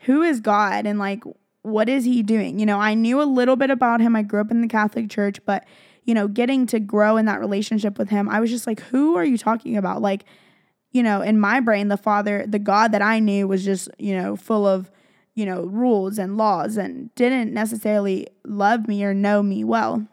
who 0.00 0.22
is 0.22 0.40
God 0.40 0.86
and 0.86 0.98
like 0.98 1.22
what 1.62 1.88
is 1.88 2.04
he 2.04 2.22
doing? 2.22 2.58
You 2.58 2.66
know, 2.66 2.80
I 2.80 2.94
knew 2.94 3.22
a 3.22 3.24
little 3.24 3.56
bit 3.56 3.70
about 3.70 4.00
him. 4.00 4.16
I 4.16 4.22
grew 4.22 4.40
up 4.40 4.50
in 4.50 4.62
the 4.62 4.68
Catholic 4.68 5.08
Church, 5.10 5.38
but 5.44 5.64
you 6.04 6.14
know, 6.14 6.26
getting 6.26 6.66
to 6.66 6.80
grow 6.80 7.16
in 7.16 7.26
that 7.26 7.40
relationship 7.40 7.98
with 7.98 8.08
him, 8.08 8.28
I 8.28 8.40
was 8.40 8.50
just 8.50 8.66
like, 8.66 8.80
who 8.80 9.16
are 9.16 9.24
you 9.24 9.38
talking 9.38 9.76
about? 9.76 10.02
Like, 10.02 10.24
you 10.90 11.02
know, 11.02 11.20
in 11.20 11.38
my 11.38 11.60
brain, 11.60 11.88
the 11.88 11.96
Father, 11.96 12.44
the 12.46 12.58
God 12.58 12.90
that 12.92 13.02
I 13.02 13.20
knew 13.20 13.46
was 13.46 13.64
just, 13.64 13.88
you 13.98 14.16
know, 14.16 14.34
full 14.34 14.66
of, 14.66 14.90
you 15.34 15.46
know, 15.46 15.62
rules 15.62 16.18
and 16.18 16.36
laws 16.36 16.76
and 16.76 17.14
didn't 17.14 17.52
necessarily 17.52 18.28
love 18.44 18.86
me 18.86 19.04
or 19.04 19.14
know 19.14 19.42
me 19.42 19.64
well. 19.64 20.06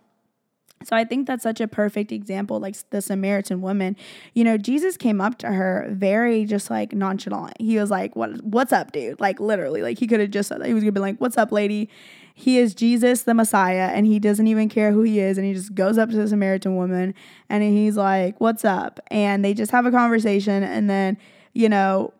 So 0.83 0.95
I 0.95 1.03
think 1.03 1.27
that's 1.27 1.43
such 1.43 1.59
a 1.59 1.67
perfect 1.67 2.11
example, 2.11 2.59
like 2.59 2.75
the 2.89 3.01
Samaritan 3.01 3.61
woman. 3.61 3.97
You 4.33 4.45
know, 4.45 4.57
Jesus 4.57 4.95
came 4.95 5.19
up 5.19 5.38
to 5.39 5.47
her 5.47 5.88
very 5.91 6.45
just 6.45 6.69
like 6.69 6.93
nonchalant. 6.93 7.59
He 7.59 7.77
was 7.77 7.91
like, 7.91 8.15
"What? 8.15 8.41
What's 8.43 8.71
up, 8.71 8.93
dude?" 8.93 9.19
Like 9.19 9.41
literally, 9.41 9.81
like 9.81 9.99
he 9.99 10.07
could 10.07 10.21
have 10.21 10.31
just 10.31 10.47
said 10.47 10.61
that. 10.61 10.67
He 10.67 10.73
was 10.73 10.83
gonna 10.83 10.93
be 10.93 11.01
like, 11.01 11.17
"What's 11.17 11.38
up, 11.38 11.51
lady?" 11.51 11.89
He 12.33 12.57
is 12.57 12.73
Jesus, 12.73 13.23
the 13.23 13.33
Messiah, 13.33 13.89
and 13.93 14.07
he 14.07 14.17
doesn't 14.19 14.47
even 14.47 14.69
care 14.69 14.93
who 14.93 15.01
he 15.01 15.19
is. 15.19 15.38
And 15.38 15.45
he 15.45 15.53
just 15.53 15.75
goes 15.75 15.97
up 15.97 16.09
to 16.11 16.15
the 16.15 16.29
Samaritan 16.29 16.77
woman 16.77 17.13
and 17.49 17.61
he's 17.61 17.97
like, 17.97 18.39
"What's 18.39 18.63
up?" 18.63 19.01
And 19.07 19.43
they 19.43 19.53
just 19.53 19.71
have 19.71 19.85
a 19.85 19.91
conversation, 19.91 20.63
and 20.63 20.89
then 20.89 21.17
you 21.53 21.67
know, 21.67 22.13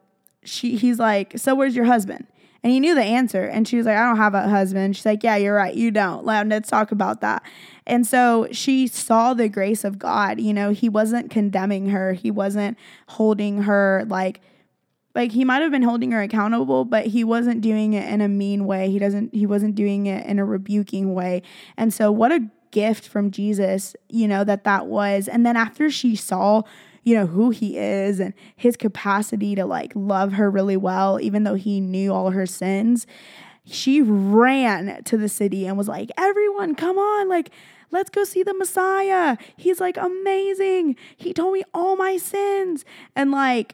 she 0.44 0.76
he's 0.76 1.00
like, 1.00 1.38
"So 1.38 1.56
where's 1.56 1.78
your 1.78 1.86
husband?" 1.86 2.28
And 2.64 2.74
he 2.74 2.80
knew 2.80 2.94
the 2.94 3.04
answer. 3.04 3.44
And 3.44 3.68
she 3.68 3.78
was 3.78 3.86
like, 3.86 3.96
I 3.96 4.06
don't 4.06 4.18
have 4.18 4.34
a 4.34 4.48
husband. 4.48 4.96
She's 4.96 5.06
like, 5.06 5.24
Yeah, 5.24 5.38
you're 5.38 5.56
right. 5.56 5.74
You 5.74 5.92
don't. 5.92 6.26
Let's 6.26 6.70
talk 6.70 6.92
about 6.92 7.22
that. 7.22 7.44
And 7.86 8.06
so 8.06 8.48
she 8.52 8.88
saw 8.88 9.34
the 9.34 9.50
grace 9.50 9.84
of 9.84 9.98
God. 9.98 10.40
You 10.40 10.54
know, 10.54 10.72
he 10.72 10.90
wasn't 10.90 11.32
condemning 11.32 11.90
her, 11.90 12.14
he 12.14 12.32
wasn't 12.32 12.78
holding 13.08 13.64
her 13.64 14.06
like, 14.08 14.42
like 15.16 15.32
he 15.32 15.44
might 15.44 15.62
have 15.62 15.72
been 15.72 15.82
holding 15.82 16.12
her 16.12 16.22
accountable 16.22 16.86
but 16.86 17.08
he 17.08 17.24
wasn't 17.24 17.62
doing 17.62 17.94
it 17.94 18.08
in 18.10 18.22
a 18.22 18.28
mean 18.28 18.66
way 18.66 18.90
he 18.90 19.00
doesn't 19.00 19.34
he 19.34 19.46
wasn't 19.46 19.76
doing 19.76 20.06
it 20.06 20.26
in 20.26 20.40
a 20.40 20.46
rebuking 20.46 21.14
way 21.14 21.42
and 21.78 21.94
so 21.94 22.12
what 22.12 22.32
a 22.32 22.48
gift 22.72 23.08
from 23.08 23.32
jesus 23.32 23.96
you 24.08 24.28
know 24.28 24.44
that 24.44 24.64
that 24.64 24.86
was 24.86 25.28
and 25.28 25.46
then 25.46 25.58
after 25.58 25.90
she 25.90 26.16
saw 26.16 26.62
you 27.10 27.16
know, 27.16 27.26
who 27.26 27.50
he 27.50 27.76
is 27.76 28.20
and 28.20 28.36
his 28.56 28.78
capacity 28.78 29.56
to 29.56 29.66
like 29.66 29.92
love 29.96 30.34
her 30.34 30.50
really 30.52 30.78
well, 30.78 31.20
even 31.20 31.44
though 31.44 31.56
he 31.56 31.82
knew 31.82 32.14
all 32.14 32.30
her 32.30 32.46
sins, 32.46 33.08
she 33.66 34.00
ran 34.00 35.04
to 35.06 35.18
the 35.18 35.28
city 35.28 35.66
and 35.66 35.76
was 35.76 35.88
like, 35.88 36.12
Everyone, 36.20 36.76
come 36.76 37.00
on, 37.00 37.28
like, 37.28 37.50
let's 37.90 38.12
go 38.12 38.24
see 38.24 38.44
the 38.44 38.54
Messiah. 38.54 39.38
He's 39.58 39.80
like 39.80 39.98
amazing. 39.98 40.96
He 41.18 41.34
told 41.34 41.54
me 41.54 41.64
all 41.74 41.96
my 41.96 42.18
sins. 42.18 42.86
And 43.16 43.32
like, 43.32 43.74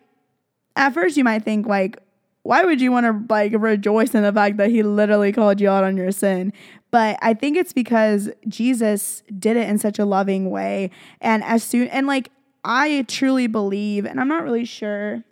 at 0.77 0.93
first, 0.93 1.17
you 1.17 1.25
might 1.25 1.43
think, 1.43 1.67
like, 1.67 1.97
why 2.43 2.63
would 2.63 2.79
you 2.79 2.91
want 2.91 3.05
to 3.05 3.33
like 3.33 3.51
rejoice 3.53 4.15
in 4.15 4.23
the 4.23 4.31
fact 4.31 4.57
that 4.57 4.69
he 4.69 4.81
literally 4.81 5.33
called 5.33 5.59
you 5.59 5.69
out 5.69 5.83
on 5.83 5.97
your 5.97 6.11
sin? 6.13 6.53
But 6.89 7.19
I 7.21 7.33
think 7.33 7.57
it's 7.57 7.73
because 7.73 8.29
Jesus 8.47 9.23
did 9.37 9.57
it 9.57 9.67
in 9.67 9.77
such 9.77 9.99
a 9.99 10.05
loving 10.05 10.49
way. 10.49 10.91
And 11.19 11.43
as 11.43 11.63
soon, 11.63 11.89
and 11.89 12.07
like, 12.07 12.31
I 12.65 13.05
truly 13.07 13.47
believe, 13.47 14.05
and 14.05 14.19
I'm 14.19 14.27
not 14.27 14.43
really 14.43 14.65
sure, 14.65 15.23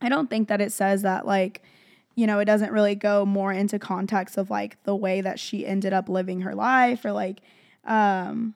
I 0.00 0.08
don't 0.08 0.30
think 0.30 0.48
that 0.48 0.60
it 0.60 0.72
says 0.72 1.02
that, 1.02 1.26
like, 1.26 1.62
you 2.14 2.26
know, 2.26 2.38
it 2.38 2.46
doesn't 2.46 2.72
really 2.72 2.94
go 2.94 3.26
more 3.26 3.52
into 3.52 3.78
context 3.78 4.38
of 4.38 4.48
like 4.48 4.82
the 4.84 4.96
way 4.96 5.20
that 5.20 5.38
she 5.38 5.66
ended 5.66 5.92
up 5.92 6.08
living 6.08 6.40
her 6.40 6.54
life 6.54 7.04
or 7.04 7.12
like 7.12 7.40
um 7.84 8.54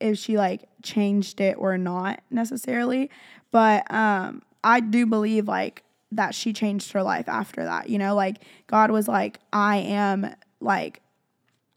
if 0.00 0.18
she 0.18 0.38
like 0.38 0.62
changed 0.82 1.38
it 1.40 1.56
or 1.58 1.76
not 1.76 2.22
necessarily. 2.30 3.10
But 3.50 3.92
um 3.92 4.42
I 4.64 4.80
do 4.80 5.04
believe 5.04 5.46
like 5.46 5.84
that 6.12 6.34
she 6.34 6.54
changed 6.54 6.92
her 6.92 7.02
life 7.02 7.28
after 7.28 7.62
that. 7.64 7.90
You 7.90 7.98
know, 7.98 8.14
like 8.14 8.38
God 8.68 8.90
was 8.90 9.06
like, 9.06 9.38
I 9.52 9.76
am 9.76 10.34
like 10.60 11.02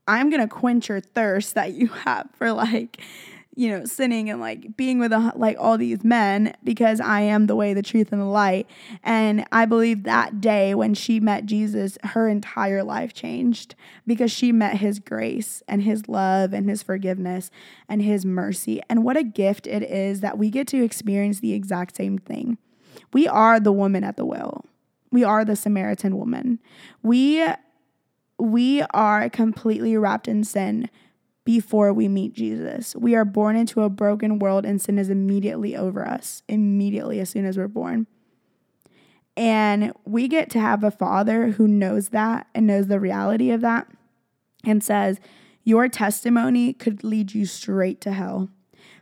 I'm 0.07 0.29
going 0.29 0.41
to 0.41 0.47
quench 0.47 0.87
your 0.87 1.01
thirst 1.01 1.55
that 1.55 1.73
you 1.73 1.87
have 2.05 2.29
for 2.33 2.53
like, 2.53 3.01
you 3.57 3.69
know, 3.69 3.85
sinning 3.85 4.29
and 4.29 4.39
like 4.39 4.77
being 4.77 4.99
with 4.99 5.11
a, 5.11 5.33
like 5.35 5.57
all 5.59 5.79
these 5.79 6.03
men 6.03 6.55
because 6.63 7.01
I 7.01 7.21
am 7.21 7.47
the 7.47 7.55
way, 7.55 7.73
the 7.73 7.81
truth, 7.81 8.11
and 8.11 8.21
the 8.21 8.25
light. 8.25 8.67
And 9.01 9.47
I 9.51 9.65
believe 9.65 10.03
that 10.03 10.39
day 10.39 10.75
when 10.75 10.93
she 10.93 11.19
met 11.19 11.47
Jesus, 11.47 11.97
her 12.03 12.29
entire 12.29 12.83
life 12.83 13.15
changed 13.15 13.73
because 14.05 14.31
she 14.31 14.51
met 14.51 14.77
his 14.77 14.99
grace 14.99 15.63
and 15.67 15.81
his 15.81 16.07
love 16.07 16.53
and 16.53 16.69
his 16.69 16.83
forgiveness 16.83 17.49
and 17.89 18.03
his 18.03 18.27
mercy. 18.27 18.79
And 18.91 19.03
what 19.03 19.17
a 19.17 19.23
gift 19.23 19.65
it 19.65 19.81
is 19.81 20.21
that 20.21 20.37
we 20.37 20.51
get 20.51 20.67
to 20.67 20.83
experience 20.83 21.39
the 21.39 21.53
exact 21.53 21.95
same 21.95 22.19
thing. 22.19 22.59
We 23.11 23.27
are 23.27 23.59
the 23.59 23.71
woman 23.71 24.03
at 24.03 24.17
the 24.17 24.25
well. 24.25 24.65
We 25.11 25.23
are 25.23 25.43
the 25.43 25.55
Samaritan 25.55 26.15
woman. 26.15 26.59
We 27.01 27.43
we 28.37 28.83
are 28.93 29.31
completely 29.31 29.97
wrapped 29.97 30.27
in 30.27 30.43
sin 30.43 30.91
before 31.47 31.93
we 31.93 32.09
meet 32.09 32.33
Jesus. 32.33 32.93
We 32.93 33.15
are 33.15 33.23
born 33.23 33.55
into 33.55 33.81
a 33.81 33.89
broken 33.89 34.37
world 34.37 34.65
and 34.65 34.81
sin 34.81 34.99
is 34.99 35.09
immediately 35.09 35.77
over 35.77 36.05
us, 36.05 36.43
immediately 36.49 37.21
as 37.21 37.29
soon 37.29 37.45
as 37.45 37.57
we're 37.57 37.69
born. 37.69 38.05
And 39.37 39.93
we 40.03 40.27
get 40.27 40.49
to 40.49 40.59
have 40.59 40.83
a 40.83 40.91
father 40.91 41.51
who 41.51 41.65
knows 41.65 42.09
that 42.09 42.47
and 42.53 42.67
knows 42.67 42.87
the 42.87 42.99
reality 42.99 43.49
of 43.51 43.61
that 43.61 43.87
and 44.65 44.83
says, 44.83 45.21
Your 45.63 45.87
testimony 45.87 46.73
could 46.73 47.01
lead 47.01 47.33
you 47.33 47.45
straight 47.45 48.01
to 48.01 48.11
hell. 48.11 48.49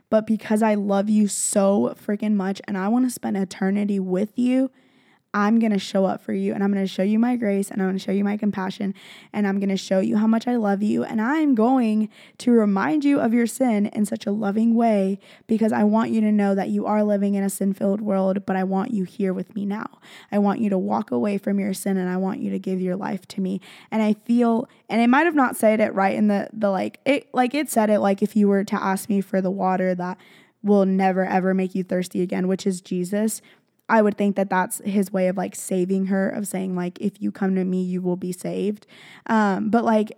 But 0.08 0.24
because 0.24 0.62
I 0.62 0.76
love 0.76 1.10
you 1.10 1.26
so 1.26 1.96
freaking 2.00 2.34
much 2.34 2.62
and 2.68 2.78
I 2.78 2.86
want 2.86 3.06
to 3.06 3.10
spend 3.10 3.36
eternity 3.36 3.98
with 3.98 4.38
you, 4.38 4.70
I'm 5.36 5.58
going 5.58 5.72
to 5.72 5.78
show 5.78 6.06
up 6.06 6.22
for 6.22 6.32
you 6.32 6.54
and 6.54 6.64
I'm 6.64 6.72
going 6.72 6.82
to 6.82 6.90
show 6.90 7.02
you 7.02 7.18
my 7.18 7.36
grace 7.36 7.70
and 7.70 7.82
I'm 7.82 7.88
going 7.88 7.98
to 7.98 8.02
show 8.02 8.10
you 8.10 8.24
my 8.24 8.38
compassion 8.38 8.94
and 9.34 9.46
I'm 9.46 9.60
going 9.60 9.68
to 9.68 9.76
show 9.76 10.00
you 10.00 10.16
how 10.16 10.26
much 10.26 10.48
I 10.48 10.56
love 10.56 10.82
you. 10.82 11.04
And 11.04 11.20
I'm 11.20 11.54
going 11.54 12.08
to 12.38 12.50
remind 12.50 13.04
you 13.04 13.20
of 13.20 13.34
your 13.34 13.46
sin 13.46 13.84
in 13.88 14.06
such 14.06 14.24
a 14.24 14.30
loving 14.30 14.74
way 14.74 15.18
because 15.46 15.72
I 15.72 15.84
want 15.84 16.10
you 16.10 16.22
to 16.22 16.32
know 16.32 16.54
that 16.54 16.70
you 16.70 16.86
are 16.86 17.04
living 17.04 17.34
in 17.34 17.44
a 17.44 17.50
sin 17.50 17.74
filled 17.74 18.00
world, 18.00 18.46
but 18.46 18.56
I 18.56 18.64
want 18.64 18.92
you 18.92 19.04
here 19.04 19.34
with 19.34 19.54
me 19.54 19.66
now. 19.66 19.98
I 20.32 20.38
want 20.38 20.60
you 20.60 20.70
to 20.70 20.78
walk 20.78 21.10
away 21.10 21.36
from 21.36 21.60
your 21.60 21.74
sin 21.74 21.98
and 21.98 22.08
I 22.08 22.16
want 22.16 22.40
you 22.40 22.50
to 22.52 22.58
give 22.58 22.80
your 22.80 22.96
life 22.96 23.28
to 23.28 23.42
me. 23.42 23.60
And 23.90 24.02
I 24.02 24.14
feel, 24.14 24.70
and 24.88 25.02
I 25.02 25.06
might 25.06 25.26
have 25.26 25.34
not 25.34 25.54
said 25.54 25.80
it 25.80 25.92
right 25.92 26.14
in 26.14 26.28
the, 26.28 26.48
the 26.54 26.70
like, 26.70 26.98
it, 27.04 27.28
like 27.34 27.52
it 27.52 27.68
said 27.68 27.90
it 27.90 27.98
like 27.98 28.22
if 28.22 28.36
you 28.36 28.48
were 28.48 28.64
to 28.64 28.82
ask 28.82 29.10
me 29.10 29.20
for 29.20 29.42
the 29.42 29.50
water 29.50 29.94
that 29.96 30.16
will 30.66 30.84
never 30.84 31.24
ever 31.24 31.54
make 31.54 31.74
you 31.74 31.82
thirsty 31.82 32.20
again, 32.20 32.48
which 32.48 32.66
is 32.66 32.80
Jesus. 32.80 33.40
I 33.88 34.02
would 34.02 34.16
think 34.16 34.36
that 34.36 34.50
that's 34.50 34.78
his 34.84 35.12
way 35.12 35.28
of 35.28 35.36
like 35.36 35.54
saving 35.54 36.06
her, 36.06 36.28
of 36.28 36.48
saying, 36.48 36.74
like, 36.74 37.00
if 37.00 37.20
you 37.20 37.30
come 37.30 37.54
to 37.54 37.64
me, 37.64 37.82
you 37.82 38.02
will 38.02 38.16
be 38.16 38.32
saved. 38.32 38.86
Um, 39.26 39.70
but 39.70 39.84
like, 39.84 40.16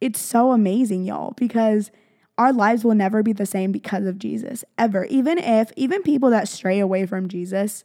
it's 0.00 0.20
so 0.20 0.52
amazing, 0.52 1.04
y'all, 1.04 1.32
because 1.36 1.90
our 2.38 2.52
lives 2.52 2.84
will 2.84 2.94
never 2.94 3.22
be 3.22 3.32
the 3.32 3.46
same 3.46 3.72
because 3.72 4.06
of 4.06 4.18
Jesus, 4.18 4.64
ever. 4.78 5.04
Even 5.06 5.38
if, 5.38 5.72
even 5.76 6.02
people 6.02 6.30
that 6.30 6.48
stray 6.48 6.78
away 6.78 7.06
from 7.06 7.28
Jesus 7.28 7.84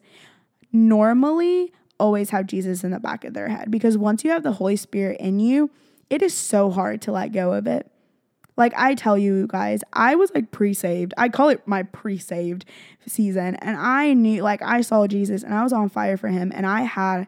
normally 0.71 1.73
always 1.99 2.29
have 2.29 2.47
Jesus 2.47 2.83
in 2.83 2.91
the 2.91 2.99
back 2.99 3.23
of 3.23 3.33
their 3.33 3.49
head 3.49 3.71
because 3.71 3.97
once 3.97 4.23
you 4.23 4.31
have 4.31 4.43
the 4.43 4.53
Holy 4.53 4.75
Spirit 4.75 5.19
in 5.19 5.39
you, 5.39 5.71
it 6.09 6.21
is 6.21 6.33
so 6.33 6.69
hard 6.69 7.01
to 7.01 7.11
let 7.11 7.31
go 7.31 7.53
of 7.53 7.67
it. 7.67 7.91
Like 8.57 8.73
I 8.75 8.95
tell 8.95 9.17
you 9.17 9.47
guys, 9.47 9.83
I 9.93 10.15
was 10.15 10.31
like 10.33 10.51
pre-saved. 10.51 11.13
I 11.17 11.29
call 11.29 11.49
it 11.49 11.65
my 11.67 11.83
pre-saved 11.83 12.65
season. 13.05 13.55
And 13.55 13.77
I 13.77 14.13
knew 14.13 14.41
like 14.41 14.61
I 14.61 14.81
saw 14.81 15.07
Jesus 15.07 15.43
and 15.43 15.53
I 15.53 15.63
was 15.63 15.71
on 15.71 15.89
fire 15.89 16.17
for 16.17 16.27
him 16.27 16.51
and 16.53 16.65
I 16.65 16.81
had 16.81 17.27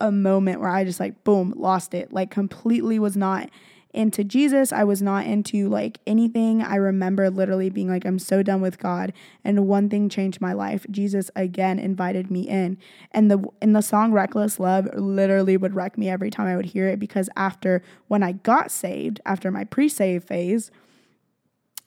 a 0.00 0.12
moment 0.12 0.60
where 0.60 0.70
I 0.70 0.84
just 0.84 1.00
like 1.00 1.24
boom, 1.24 1.52
lost 1.56 1.92
it. 1.92 2.12
Like 2.12 2.30
completely 2.30 2.98
was 2.98 3.16
not 3.16 3.50
into 3.98 4.22
Jesus. 4.22 4.72
I 4.72 4.84
was 4.84 5.02
not 5.02 5.26
into 5.26 5.68
like 5.68 5.98
anything. 6.06 6.62
I 6.62 6.76
remember 6.76 7.28
literally 7.30 7.68
being 7.68 7.88
like, 7.88 8.06
I'm 8.06 8.20
so 8.20 8.44
done 8.44 8.60
with 8.60 8.78
God. 8.78 9.12
And 9.42 9.66
one 9.66 9.90
thing 9.90 10.08
changed 10.08 10.40
my 10.40 10.52
life. 10.52 10.86
Jesus 10.88 11.32
again 11.34 11.80
invited 11.80 12.30
me 12.30 12.42
in. 12.42 12.78
And 13.10 13.28
the 13.28 13.44
in 13.60 13.72
the 13.72 13.82
song 13.82 14.12
Reckless 14.12 14.60
Love 14.60 14.88
literally 14.94 15.56
would 15.56 15.74
wreck 15.74 15.98
me 15.98 16.08
every 16.08 16.30
time 16.30 16.46
I 16.46 16.54
would 16.54 16.66
hear 16.66 16.86
it 16.86 17.00
because 17.00 17.28
after 17.36 17.82
when 18.06 18.22
I 18.22 18.32
got 18.32 18.70
saved, 18.70 19.20
after 19.26 19.50
my 19.50 19.64
pre-save 19.64 20.22
phase, 20.22 20.70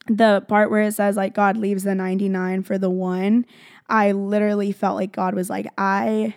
the 0.08 0.43
part 0.50 0.69
where 0.69 0.82
it 0.82 0.91
says 0.91 1.15
like 1.15 1.34
God 1.34 1.56
leaves 1.56 1.84
the 1.84 1.95
99 1.95 2.63
for 2.63 2.78
the 2.78 2.89
one, 2.89 3.45
I 3.88 4.12
literally 4.12 4.74
felt 4.74 4.97
like 4.97 5.13
God 5.13 5.34
was 5.34 5.50
like, 5.50 5.67
I 5.78 6.36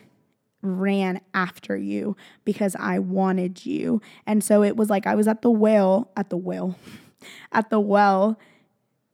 ran 0.65 1.21
after 1.33 1.77
you 1.77 2.17
because 2.45 2.75
I 2.77 2.99
wanted 2.99 3.65
you. 3.67 4.01
And 4.27 4.43
so 4.43 4.63
it 4.63 4.77
was 4.77 4.91
like 4.91 5.07
I 5.07 5.15
was 5.15 5.29
at 5.29 5.43
the 5.43 5.51
well, 5.51 6.11
at 6.17 6.31
the 6.31 6.37
well, 6.37 6.77
at 7.53 7.71
the 7.71 7.81
well 7.81 8.39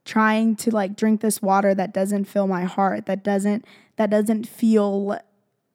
trying 0.04 0.56
to 0.56 0.70
like 0.70 0.96
drink 0.96 1.20
this 1.20 1.42
water 1.42 1.74
that 1.74 1.92
doesn't 1.92 2.24
fill 2.24 2.46
my 2.46 2.64
heart, 2.64 3.06
that 3.06 3.22
doesn't 3.22 3.64
that 3.96 4.10
doesn't 4.10 4.48
feel 4.48 5.18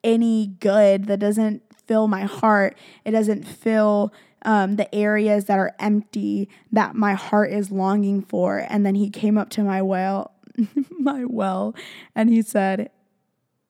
any 0.04 0.48
good, 0.60 1.06
that 1.06 1.20
doesn't 1.20 1.62
fill 1.86 2.08
my 2.08 2.24
heart. 2.24 2.78
It 3.04 3.12
doesn't 3.12 3.44
fill 3.44 4.14
um, 4.44 4.76
the 4.76 4.94
areas 4.94 5.46
that 5.46 5.60
are 5.60 5.74
empty 5.80 6.50
that 6.72 6.96
my 6.96 7.14
heart 7.14 7.52
is 7.52 7.72
longing 7.72 8.22
for. 8.22 8.66
And 8.70 8.86
then 8.86 8.96
he 8.96 9.10
came 9.10 9.38
up 9.38 9.50
to 9.52 9.64
my 9.64 9.82
well, 9.82 10.32
my 11.00 11.26
well, 11.26 11.76
and 12.16 12.30
he 12.30 12.42
said, 12.42 12.90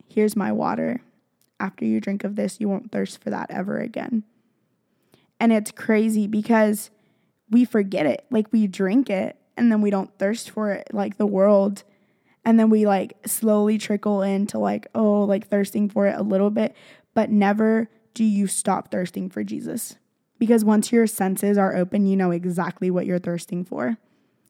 Here's 0.07 0.35
my 0.35 0.51
water 0.51 1.01
after 1.59 1.85
you 1.85 1.99
drink 1.99 2.23
of 2.23 2.35
this, 2.35 2.59
you 2.59 2.67
won't 2.69 2.91
thirst 2.91 3.21
for 3.21 3.29
that 3.29 3.51
ever 3.51 3.77
again. 3.79 4.23
And 5.39 5.51
it's 5.51 5.71
crazy 5.71 6.27
because 6.27 6.91
we 7.49 7.65
forget 7.65 8.05
it. 8.05 8.25
Like 8.29 8.51
we 8.51 8.67
drink 8.67 9.09
it 9.09 9.37
and 9.57 9.71
then 9.71 9.81
we 9.81 9.89
don't 9.89 10.17
thirst 10.17 10.49
for 10.49 10.71
it 10.71 10.87
like 10.93 11.17
the 11.17 11.25
world. 11.25 11.83
And 12.43 12.59
then 12.59 12.69
we 12.69 12.85
like 12.85 13.13
slowly 13.25 13.77
trickle 13.77 14.21
into 14.21 14.59
like, 14.59 14.87
oh, 14.93 15.23
like 15.23 15.47
thirsting 15.47 15.89
for 15.89 16.07
it 16.07 16.17
a 16.17 16.23
little 16.23 16.49
bit, 16.49 16.75
but 17.13 17.29
never 17.29 17.89
do 18.13 18.23
you 18.23 18.47
stop 18.47 18.91
thirsting 18.91 19.29
for 19.29 19.43
Jesus. 19.43 19.95
Because 20.37 20.65
once 20.65 20.91
your 20.91 21.07
senses 21.07 21.57
are 21.57 21.75
open, 21.75 22.05
you 22.05 22.15
know 22.15 22.31
exactly 22.31 22.91
what 22.91 23.05
you're 23.05 23.19
thirsting 23.19 23.63
for. 23.63 23.97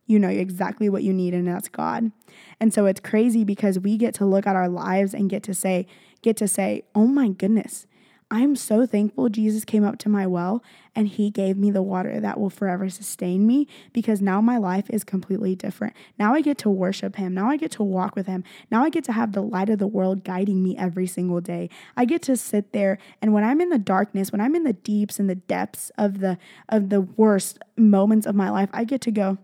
You 0.07 0.19
know 0.19 0.29
exactly 0.29 0.87
what 0.87 1.03
you 1.03 1.13
need, 1.13 1.33
and 1.33 1.47
that's 1.47 1.67
God. 1.67 2.11
And 2.59 2.73
so 2.73 2.85
it's 2.85 2.99
crazy 2.99 3.43
because 3.43 3.79
we 3.79 3.97
get 3.97 4.13
to 4.15 4.25
look 4.25 4.45
at 4.45 4.55
our 4.55 4.69
lives 4.69 5.15
and 5.15 5.29
get 5.29 5.41
to 5.43 5.53
say, 5.53 5.87
get 6.25 6.35
to 6.37 6.47
say, 6.47 6.83
oh 6.95 7.05
my 7.05 7.29
goodness, 7.29 7.85
I'm 8.31 8.55
so 8.55 8.87
thankful 8.87 9.29
Jesus 9.29 9.63
came 9.63 9.83
up 9.83 9.99
to 9.99 10.09
my 10.09 10.25
well 10.25 10.63
and 10.95 11.07
he 11.07 11.29
gave 11.29 11.55
me 11.55 11.69
the 11.69 11.83
water 11.83 12.19
that 12.19 12.39
will 12.39 12.49
forever 12.49 12.89
sustain 12.89 13.45
me 13.45 13.67
because 13.93 14.23
now 14.23 14.41
my 14.41 14.57
life 14.57 14.89
is 14.89 15.03
completely 15.03 15.55
different. 15.55 15.95
Now 16.17 16.33
I 16.33 16.41
get 16.41 16.57
to 16.59 16.69
worship 16.71 17.17
him. 17.17 17.35
Now 17.35 17.47
I 17.51 17.57
get 17.57 17.69
to 17.73 17.83
walk 17.83 18.15
with 18.15 18.25
him. 18.25 18.43
Now 18.71 18.83
I 18.83 18.89
get 18.89 19.03
to 19.03 19.11
have 19.11 19.33
the 19.33 19.43
light 19.43 19.69
of 19.69 19.77
the 19.77 19.85
world 19.85 20.23
guiding 20.23 20.63
me 20.63 20.75
every 20.75 21.05
single 21.05 21.39
day. 21.41 21.69
I 21.95 22.05
get 22.05 22.23
to 22.23 22.35
sit 22.35 22.73
there 22.73 22.97
and 23.21 23.31
when 23.31 23.43
I'm 23.43 23.61
in 23.61 23.69
the 23.69 23.77
darkness, 23.77 24.31
when 24.31 24.41
I'm 24.41 24.55
in 24.55 24.63
the 24.63 24.73
deeps 24.73 25.19
and 25.19 25.29
the 25.29 25.35
depths 25.35 25.91
of 25.95 26.19
the 26.19 26.39
of 26.67 26.89
the 26.89 27.01
worst 27.01 27.59
moments 27.77 28.25
of 28.25 28.33
my 28.33 28.49
life, 28.49 28.69
I 28.73 28.85
get 28.85 29.01
to 29.01 29.11
go, 29.11 29.37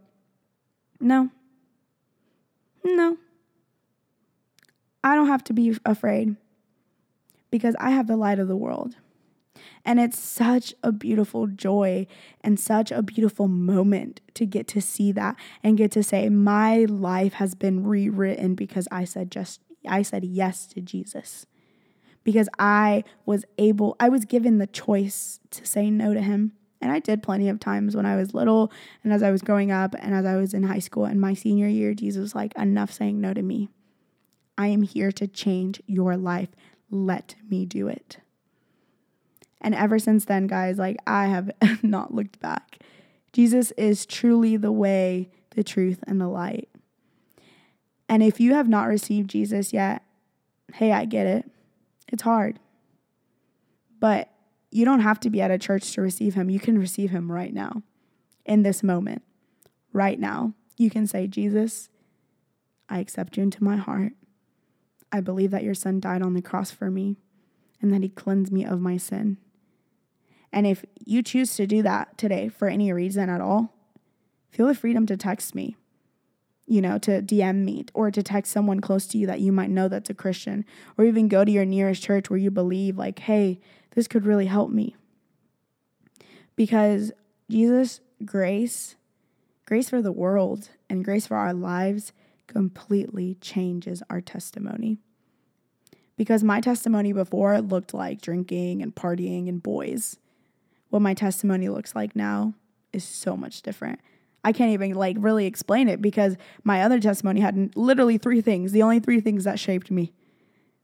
"No. 0.99 1.29
No. 2.83 3.17
I 5.03 5.13
don't 5.13 5.27
have 5.27 5.43
to 5.43 5.53
be 5.53 5.77
afraid." 5.85 6.35
Because 7.51 7.75
I 7.79 7.91
have 7.91 8.07
the 8.07 8.17
light 8.17 8.39
of 8.39 8.47
the 8.47 8.55
world. 8.55 8.95
And 9.85 9.99
it's 9.99 10.17
such 10.17 10.73
a 10.81 10.91
beautiful 10.91 11.47
joy 11.47 12.07
and 12.41 12.59
such 12.59 12.91
a 12.91 13.03
beautiful 13.03 13.47
moment 13.47 14.21
to 14.35 14.45
get 14.45 14.67
to 14.69 14.81
see 14.81 15.11
that 15.11 15.35
and 15.63 15.77
get 15.77 15.91
to 15.91 16.03
say, 16.03 16.29
My 16.29 16.85
life 16.85 17.33
has 17.33 17.53
been 17.53 17.83
rewritten 17.83 18.55
because 18.55 18.87
I 18.91 19.03
said 19.03 19.31
just 19.31 19.61
I 19.87 20.01
said 20.03 20.23
yes 20.23 20.67
to 20.67 20.81
Jesus 20.81 21.45
because 22.23 22.49
I 22.59 23.03
was 23.25 23.45
able, 23.57 23.95
I 23.99 24.09
was 24.09 24.25
given 24.25 24.57
the 24.57 24.67
choice 24.67 25.39
to 25.51 25.65
say 25.65 25.89
no 25.89 26.13
to 26.13 26.21
him. 26.21 26.53
And 26.83 26.91
I 26.91 26.99
did 26.99 27.21
plenty 27.21 27.47
of 27.47 27.59
times 27.59 27.95
when 27.95 28.07
I 28.07 28.15
was 28.15 28.33
little 28.33 28.71
and 29.03 29.13
as 29.13 29.21
I 29.21 29.29
was 29.29 29.43
growing 29.43 29.71
up 29.71 29.95
and 29.99 30.15
as 30.15 30.25
I 30.25 30.35
was 30.35 30.53
in 30.53 30.63
high 30.63 30.79
school 30.79 31.05
and 31.05 31.21
my 31.21 31.35
senior 31.35 31.67
year, 31.67 31.93
Jesus 31.93 32.21
was 32.21 32.35
like, 32.35 32.57
enough 32.57 32.91
saying 32.91 33.21
no 33.21 33.33
to 33.35 33.41
me. 33.41 33.69
I 34.57 34.67
am 34.67 34.81
here 34.81 35.11
to 35.13 35.27
change 35.27 35.81
your 35.85 36.17
life. 36.17 36.49
Let 36.91 37.35
me 37.49 37.65
do 37.65 37.87
it. 37.87 38.17
And 39.61 39.73
ever 39.73 39.97
since 39.97 40.25
then, 40.25 40.47
guys, 40.47 40.77
like 40.77 40.97
I 41.07 41.27
have 41.27 41.51
not 41.81 42.13
looked 42.13 42.39
back. 42.39 42.79
Jesus 43.33 43.71
is 43.71 44.05
truly 44.05 44.57
the 44.57 44.71
way, 44.71 45.29
the 45.55 45.63
truth, 45.63 46.03
and 46.05 46.19
the 46.19 46.27
light. 46.27 46.69
And 48.09 48.21
if 48.21 48.41
you 48.41 48.53
have 48.53 48.67
not 48.67 48.87
received 48.87 49.29
Jesus 49.29 49.71
yet, 49.71 50.03
hey, 50.73 50.91
I 50.91 51.05
get 51.05 51.27
it. 51.27 51.49
It's 52.09 52.23
hard. 52.23 52.59
But 53.99 54.29
you 54.69 54.83
don't 54.83 54.99
have 54.99 55.19
to 55.21 55.29
be 55.29 55.41
at 55.41 55.51
a 55.51 55.57
church 55.57 55.93
to 55.93 56.01
receive 56.01 56.33
him. 56.33 56.49
You 56.49 56.59
can 56.59 56.77
receive 56.77 57.11
him 57.11 57.31
right 57.31 57.53
now, 57.53 57.83
in 58.45 58.63
this 58.63 58.83
moment, 58.83 59.21
right 59.93 60.19
now. 60.19 60.53
You 60.77 60.89
can 60.89 61.07
say, 61.07 61.27
Jesus, 61.27 61.89
I 62.89 62.99
accept 62.99 63.37
you 63.37 63.43
into 63.43 63.63
my 63.63 63.77
heart. 63.77 64.13
I 65.11 65.21
believe 65.21 65.51
that 65.51 65.63
your 65.63 65.73
son 65.73 65.99
died 65.99 66.21
on 66.21 66.33
the 66.33 66.41
cross 66.41 66.71
for 66.71 66.89
me 66.89 67.17
and 67.81 67.93
that 67.93 68.03
he 68.03 68.09
cleansed 68.09 68.51
me 68.51 68.65
of 68.65 68.79
my 68.79 68.97
sin. 68.97 69.37
And 70.53 70.67
if 70.67 70.85
you 71.05 71.23
choose 71.23 71.55
to 71.55 71.65
do 71.65 71.81
that 71.83 72.17
today 72.17 72.49
for 72.49 72.67
any 72.67 72.91
reason 72.91 73.29
at 73.29 73.41
all, 73.41 73.73
feel 74.49 74.67
the 74.67 74.75
freedom 74.75 75.05
to 75.05 75.17
text 75.17 75.55
me, 75.55 75.77
you 76.67 76.81
know, 76.81 76.97
to 76.99 77.21
DM 77.21 77.63
me 77.63 77.85
or 77.93 78.11
to 78.11 78.21
text 78.21 78.51
someone 78.51 78.81
close 78.81 79.07
to 79.07 79.17
you 79.17 79.27
that 79.27 79.39
you 79.39 79.51
might 79.51 79.69
know 79.69 79.87
that's 79.87 80.09
a 80.09 80.13
Christian, 80.13 80.65
or 80.97 81.05
even 81.05 81.27
go 81.27 81.45
to 81.45 81.51
your 81.51 81.65
nearest 81.65 82.03
church 82.03 82.29
where 82.29 82.39
you 82.39 82.51
believe, 82.51 82.97
like, 82.97 83.19
hey, 83.19 83.59
this 83.95 84.07
could 84.07 84.25
really 84.25 84.47
help 84.47 84.71
me. 84.71 84.95
Because 86.55 87.11
Jesus' 87.49 88.01
grace, 88.25 88.95
grace 89.65 89.89
for 89.89 90.01
the 90.01 90.11
world, 90.11 90.69
and 90.89 91.05
grace 91.05 91.27
for 91.27 91.37
our 91.37 91.53
lives 91.53 92.11
completely 92.51 93.35
changes 93.41 94.03
our 94.09 94.21
testimony. 94.21 94.97
Because 96.17 96.43
my 96.43 96.61
testimony 96.61 97.13
before 97.13 97.59
looked 97.61 97.93
like 97.93 98.21
drinking 98.21 98.81
and 98.81 98.93
partying 98.93 99.49
and 99.49 99.63
boys 99.63 100.17
what 100.91 101.01
my 101.01 101.13
testimony 101.13 101.69
looks 101.69 101.95
like 101.95 102.15
now 102.15 102.53
is 102.93 103.03
so 103.03 103.35
much 103.35 103.61
different. 103.61 103.99
I 104.43 104.51
can't 104.51 104.71
even 104.71 104.93
like 104.93 105.15
really 105.19 105.45
explain 105.45 105.87
it 105.87 106.01
because 106.01 106.35
my 106.63 106.83
other 106.83 106.99
testimony 106.99 107.39
had 107.39 107.71
literally 107.75 108.17
three 108.17 108.41
things, 108.41 108.71
the 108.71 108.83
only 108.83 108.99
three 108.99 109.21
things 109.21 109.45
that 109.45 109.59
shaped 109.59 109.89
me 109.89 110.11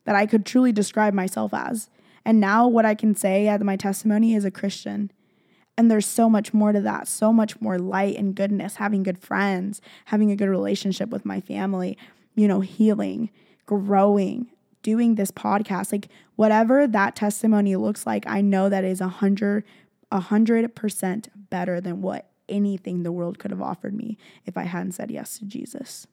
that 0.05 0.15
I 0.15 0.25
could 0.25 0.45
truly 0.45 0.71
describe 0.71 1.13
myself 1.13 1.53
as. 1.53 1.89
And 2.23 2.39
now 2.39 2.67
what 2.67 2.85
I 2.85 2.95
can 2.95 3.15
say 3.15 3.47
as 3.47 3.61
my 3.61 3.75
testimony 3.75 4.33
is 4.33 4.45
a 4.45 4.51
Christian. 4.51 5.11
And 5.77 5.91
there's 5.91 6.07
so 6.07 6.29
much 6.29 6.53
more 6.53 6.71
to 6.71 6.81
that, 6.81 7.07
so 7.07 7.31
much 7.31 7.61
more 7.61 7.77
light 7.77 8.17
and 8.17 8.33
goodness, 8.33 8.75
having 8.75 9.03
good 9.03 9.19
friends, 9.19 9.79
having 10.05 10.31
a 10.31 10.35
good 10.35 10.49
relationship 10.49 11.09
with 11.09 11.23
my 11.23 11.39
family, 11.39 11.97
you 12.35 12.47
know, 12.47 12.61
healing, 12.61 13.29
growing, 13.67 14.49
doing 14.81 15.15
this 15.15 15.31
podcast, 15.31 15.91
like 15.91 16.07
whatever 16.35 16.87
that 16.87 17.15
testimony 17.15 17.75
looks 17.75 18.07
like, 18.07 18.25
I 18.25 18.41
know 18.41 18.69
that 18.69 18.83
is 18.83 19.01
a 19.01 19.07
hundred 19.07 19.63
a 20.11 20.21
100% 20.21 21.27
better 21.49 21.81
than 21.81 22.01
what 22.01 22.29
anything 22.47 23.03
the 23.03 23.11
world 23.11 23.39
could 23.39 23.51
have 23.51 23.61
offered 23.61 23.93
me 23.93 24.17
if 24.45 24.57
I 24.57 24.63
hadn't 24.63 24.93
said 24.93 25.11
yes 25.11 25.37
to 25.39 25.45
Jesus. 25.45 26.07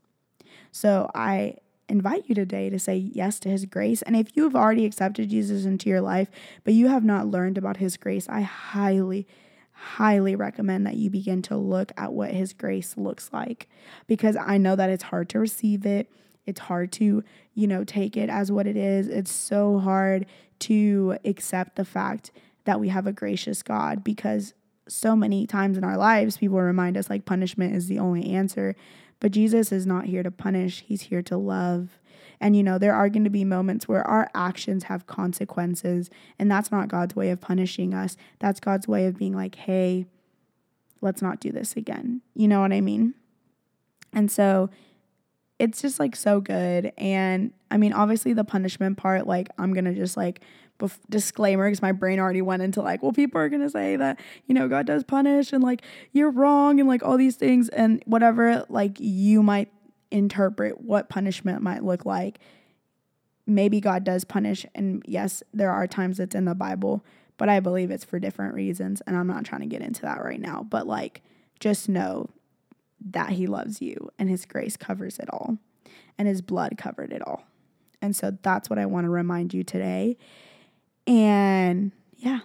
So 0.73 1.09
I 1.15 1.57
invite 1.89 2.25
you 2.27 2.35
today 2.35 2.71
to 2.71 2.79
say 2.79 2.97
yes 2.97 3.39
to 3.41 3.49
his 3.49 3.67
grace. 3.67 4.03
And 4.03 4.17
if 4.17 4.37
you 4.37 4.45
have 4.45 4.57
already 4.57 4.85
accepted 4.85 5.31
Jesus 5.31 5.65
into 5.65 5.89
your 5.89 6.01
life, 6.01 6.29
but 6.65 6.75
you 6.75 6.89
have 6.89 7.05
not 7.05 7.29
learned 7.29 7.59
about 7.59 7.77
his 7.77 7.97
grace, 7.97 8.29
I 8.29 8.41
highly, 8.41 9.29
highly 9.75 10.37
recommend 10.37 10.87
that 10.87 10.97
you 10.97 11.11
begin 11.11 11.43
to 11.43 11.57
look 11.57 11.93
at 11.97 12.13
what 12.13 12.31
his 12.31 12.53
grace 12.53 12.97
looks 12.97 13.31
like 13.33 13.69
because 14.07 14.37
I 14.37 14.57
know 14.57 14.77
that 14.77 14.89
it's 14.89 15.03
hard 15.05 15.29
to 15.31 15.39
receive 15.39 15.85
it. 15.85 16.11
It's 16.47 16.61
hard 16.61 16.93
to, 16.93 17.25
you 17.55 17.67
know, 17.67 17.85
take 17.85 18.17
it 18.17 18.31
as 18.31 18.53
what 18.53 18.67
it 18.67 18.77
is. 18.77 19.09
It's 19.09 19.33
so 19.33 19.79
hard 19.79 20.27
to 20.61 21.19
accept 21.25 21.77
the 21.77 21.85
fact 21.85 22.31
that 22.65 22.81
we 22.81 22.89
have 22.89 23.07
a 23.07 23.13
gracious 23.13 23.63
God 23.63 24.05
because 24.05 24.55
so 24.89 25.17
many 25.17 25.47
times 25.47 25.77
in 25.77 25.85
our 25.85 25.97
lives, 25.97 26.37
people 26.37 26.61
remind 26.61 26.97
us 26.97 27.11
like 27.11 27.25
punishment 27.25 27.75
is 27.75 27.89
the 27.89 27.99
only 27.99 28.31
answer. 28.33 28.77
But 29.21 29.33
Jesus 29.33 29.73
is 29.73 29.87
not 29.87 30.07
here 30.07 30.23
to 30.23 30.31
punish, 30.31 30.85
He's 30.87 31.03
here 31.03 31.23
to 31.23 31.37
love. 31.37 31.99
And, 32.41 32.57
you 32.57 32.63
know, 32.63 32.79
there 32.79 32.95
are 32.95 33.09
going 33.09 33.25
to 33.25 33.31
be 33.31 33.45
moments 33.45 33.89
where 33.89 34.07
our 34.07 34.29
actions 34.35 34.85
have 34.85 35.07
consequences, 35.07 36.11
and 36.39 36.51
that's 36.51 36.71
not 36.71 36.89
God's 36.89 37.17
way 37.17 37.31
of 37.31 37.41
punishing 37.41 37.95
us. 37.95 38.17
That's 38.39 38.61
God's 38.61 38.89
way 38.89 39.07
of 39.07 39.17
being 39.17 39.35
like, 39.35 39.55
hey, 39.55 40.07
let's 41.01 41.23
not 41.23 41.41
do 41.41 41.53
this 41.53 41.77
again. 41.77 42.23
You 42.35 42.49
know 42.49 42.61
what 42.61 42.73
I 42.73 42.81
mean? 42.81 43.15
And 44.13 44.31
so 44.31 44.71
it's 45.59 45.81
just 45.81 46.01
like 46.01 46.17
so 46.17 46.41
good. 46.41 46.93
And 46.99 47.53
I 47.71 47.77
mean, 47.77 47.93
obviously, 47.93 48.33
the 48.33 48.45
punishment 48.45 48.97
part, 48.97 49.27
like, 49.27 49.49
I'm 49.59 49.73
going 49.73 49.85
to 49.85 49.95
just 49.95 50.17
like, 50.17 50.41
bef- 50.79 50.99
disclaimer 51.09 51.67
because 51.67 51.83
my 51.83 51.93
brain 51.93 52.19
already 52.19 52.43
went 52.43 52.63
into 52.63 52.83
like, 52.83 53.03
well, 53.03 53.13
people 53.13 53.41
are 53.41 53.49
gonna 53.49 53.71
say 53.71 53.97
that 53.97 54.21
you 54.47 54.55
know 54.55 54.69
God 54.69 54.87
does 54.87 55.05
punish 55.05 55.53
and 55.53 55.63
like 55.63 55.83
you're 56.13 56.31
wrong 56.31 56.81
and 56.81 56.89
like 56.89 57.03
all 57.03 57.17
these 57.17 57.37
things 57.37 57.69
and 57.71 58.03
whatever 58.07 58.65
like 58.69 58.99
you 58.99 59.43
might 59.43 59.71
interpret 60.11 60.81
what 60.81 61.09
punishment 61.09 61.63
might 61.63 61.85
look 61.85 62.05
like. 62.05 62.39
Maybe 63.47 63.81
God 63.81 64.05
does 64.05 64.25
punish, 64.25 64.65
and 64.75 65.03
yes, 65.07 65.43
there 65.53 65.71
are 65.71 65.87
times 65.87 66.19
it's 66.19 66.35
in 66.35 66.47
the 66.47 66.55
Bible, 66.55 67.05
but 67.37 67.51
I 67.51 67.61
believe 67.61 67.91
it's 67.91 68.05
for 68.05 68.19
different 68.19 68.55
reasons, 68.55 69.03
and 69.07 69.17
I'm 69.17 69.27
not 69.27 69.45
trying 69.45 69.61
to 69.61 69.67
get 69.67 69.83
into 69.83 70.01
that 70.03 70.25
right 70.25 70.41
now. 70.41 70.67
But 70.67 70.87
like, 70.87 71.21
just 71.61 71.87
know 71.87 72.31
that 73.11 73.31
He 73.31 73.47
loves 73.47 73.83
you, 73.83 74.11
and 74.19 74.31
His 74.31 74.47
grace 74.47 74.79
covers 74.79 75.19
it 75.19 75.29
all, 75.31 75.59
and 76.17 76.27
His 76.27 76.41
blood 76.41 76.79
covered 76.79 77.13
it 77.13 77.21
all. 77.27 77.45
And 78.01 78.15
so 78.15 78.37
that's 78.43 78.71
what 78.71 78.79
I 78.79 78.87
want 78.87 79.05
to 79.05 79.11
remind 79.11 79.53
you 79.53 79.63
today. 79.63 80.17
And 81.07 81.93
yeah. 82.17 82.41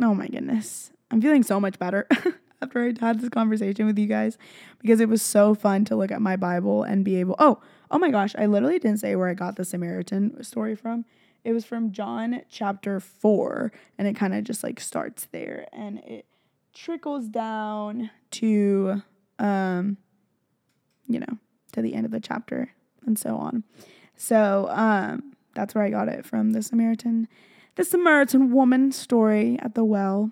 Oh 0.00 0.14
my 0.14 0.28
goodness. 0.28 0.92
I'm 1.10 1.20
feeling 1.20 1.42
so 1.42 1.58
much 1.58 1.78
better 1.78 2.06
after 2.62 2.82
I 2.84 2.92
had 3.00 3.20
this 3.20 3.30
conversation 3.30 3.86
with 3.86 3.98
you 3.98 4.06
guys 4.06 4.36
because 4.80 5.00
it 5.00 5.08
was 5.08 5.22
so 5.22 5.54
fun 5.54 5.84
to 5.86 5.96
look 5.96 6.10
at 6.10 6.20
my 6.20 6.36
Bible 6.36 6.82
and 6.82 7.04
be 7.04 7.16
able. 7.16 7.36
Oh, 7.38 7.60
oh 7.90 7.98
my 7.98 8.10
gosh. 8.10 8.34
I 8.38 8.46
literally 8.46 8.78
didn't 8.78 9.00
say 9.00 9.16
where 9.16 9.28
I 9.28 9.34
got 9.34 9.56
the 9.56 9.64
Samaritan 9.64 10.42
story 10.44 10.76
from. 10.76 11.04
It 11.44 11.52
was 11.52 11.64
from 11.64 11.92
John 11.92 12.42
chapter 12.50 13.00
4, 13.00 13.72
and 13.96 14.08
it 14.08 14.16
kind 14.16 14.34
of 14.34 14.44
just 14.44 14.62
like 14.62 14.80
starts 14.80 15.28
there 15.30 15.66
and 15.72 15.98
it 16.00 16.26
trickles 16.74 17.28
down 17.28 18.10
to, 18.32 19.02
um, 19.38 19.96
you 21.06 21.20
know, 21.20 21.38
to 21.72 21.82
the 21.82 21.94
end 21.94 22.04
of 22.04 22.10
the 22.12 22.20
chapter 22.20 22.72
and 23.06 23.18
so 23.18 23.36
on. 23.36 23.64
So, 24.16 24.68
um, 24.70 25.32
that's 25.58 25.74
where 25.74 25.82
I 25.82 25.90
got 25.90 26.08
it 26.08 26.24
from 26.24 26.52
the 26.52 26.62
Samaritan, 26.62 27.26
the 27.74 27.82
Samaritan 27.82 28.52
woman 28.52 28.92
story 28.92 29.58
at 29.60 29.74
the 29.74 29.82
well. 29.82 30.30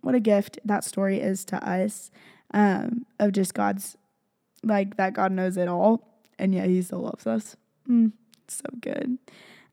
What 0.00 0.14
a 0.14 0.20
gift 0.20 0.60
that 0.64 0.84
story 0.84 1.20
is 1.20 1.44
to 1.46 1.68
us 1.68 2.12
um, 2.54 3.04
of 3.18 3.32
just 3.32 3.52
God's, 3.52 3.96
like 4.62 4.96
that 4.96 5.12
God 5.12 5.32
knows 5.32 5.56
it 5.56 5.66
all, 5.66 6.06
and 6.38 6.54
yet 6.54 6.68
He 6.68 6.80
still 6.82 7.00
loves 7.00 7.26
us. 7.26 7.56
Mm, 7.88 8.12
so 8.46 8.64
good. 8.80 9.18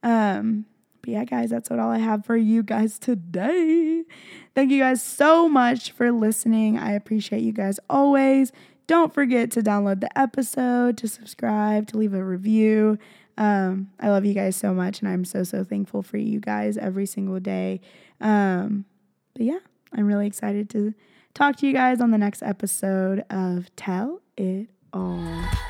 Um, 0.02 0.66
but 1.00 1.10
yeah, 1.10 1.24
guys, 1.24 1.50
that's 1.50 1.70
what 1.70 1.78
all 1.78 1.92
I 1.92 1.98
have 1.98 2.26
for 2.26 2.36
you 2.36 2.64
guys 2.64 2.98
today. 2.98 4.02
Thank 4.56 4.72
you 4.72 4.80
guys 4.80 5.00
so 5.00 5.48
much 5.48 5.92
for 5.92 6.10
listening. 6.10 6.76
I 6.76 6.90
appreciate 6.90 7.42
you 7.42 7.52
guys 7.52 7.78
always. 7.88 8.50
Don't 8.88 9.14
forget 9.14 9.52
to 9.52 9.62
download 9.62 10.00
the 10.00 10.18
episode, 10.18 10.98
to 10.98 11.06
subscribe, 11.06 11.86
to 11.88 11.98
leave 11.98 12.14
a 12.14 12.24
review. 12.24 12.98
Um, 13.38 13.90
I 14.00 14.10
love 14.10 14.26
you 14.26 14.34
guys 14.34 14.56
so 14.56 14.74
much, 14.74 15.00
and 15.00 15.08
I'm 15.08 15.24
so, 15.24 15.44
so 15.44 15.62
thankful 15.62 16.02
for 16.02 16.18
you 16.18 16.40
guys 16.40 16.76
every 16.76 17.06
single 17.06 17.38
day. 17.38 17.80
Um, 18.20 18.84
but 19.34 19.44
yeah, 19.44 19.60
I'm 19.92 20.06
really 20.06 20.26
excited 20.26 20.68
to 20.70 20.92
talk 21.34 21.56
to 21.58 21.66
you 21.66 21.72
guys 21.72 22.00
on 22.00 22.10
the 22.10 22.18
next 22.18 22.42
episode 22.42 23.24
of 23.30 23.74
Tell 23.76 24.20
It 24.36 24.68
All. 24.92 25.67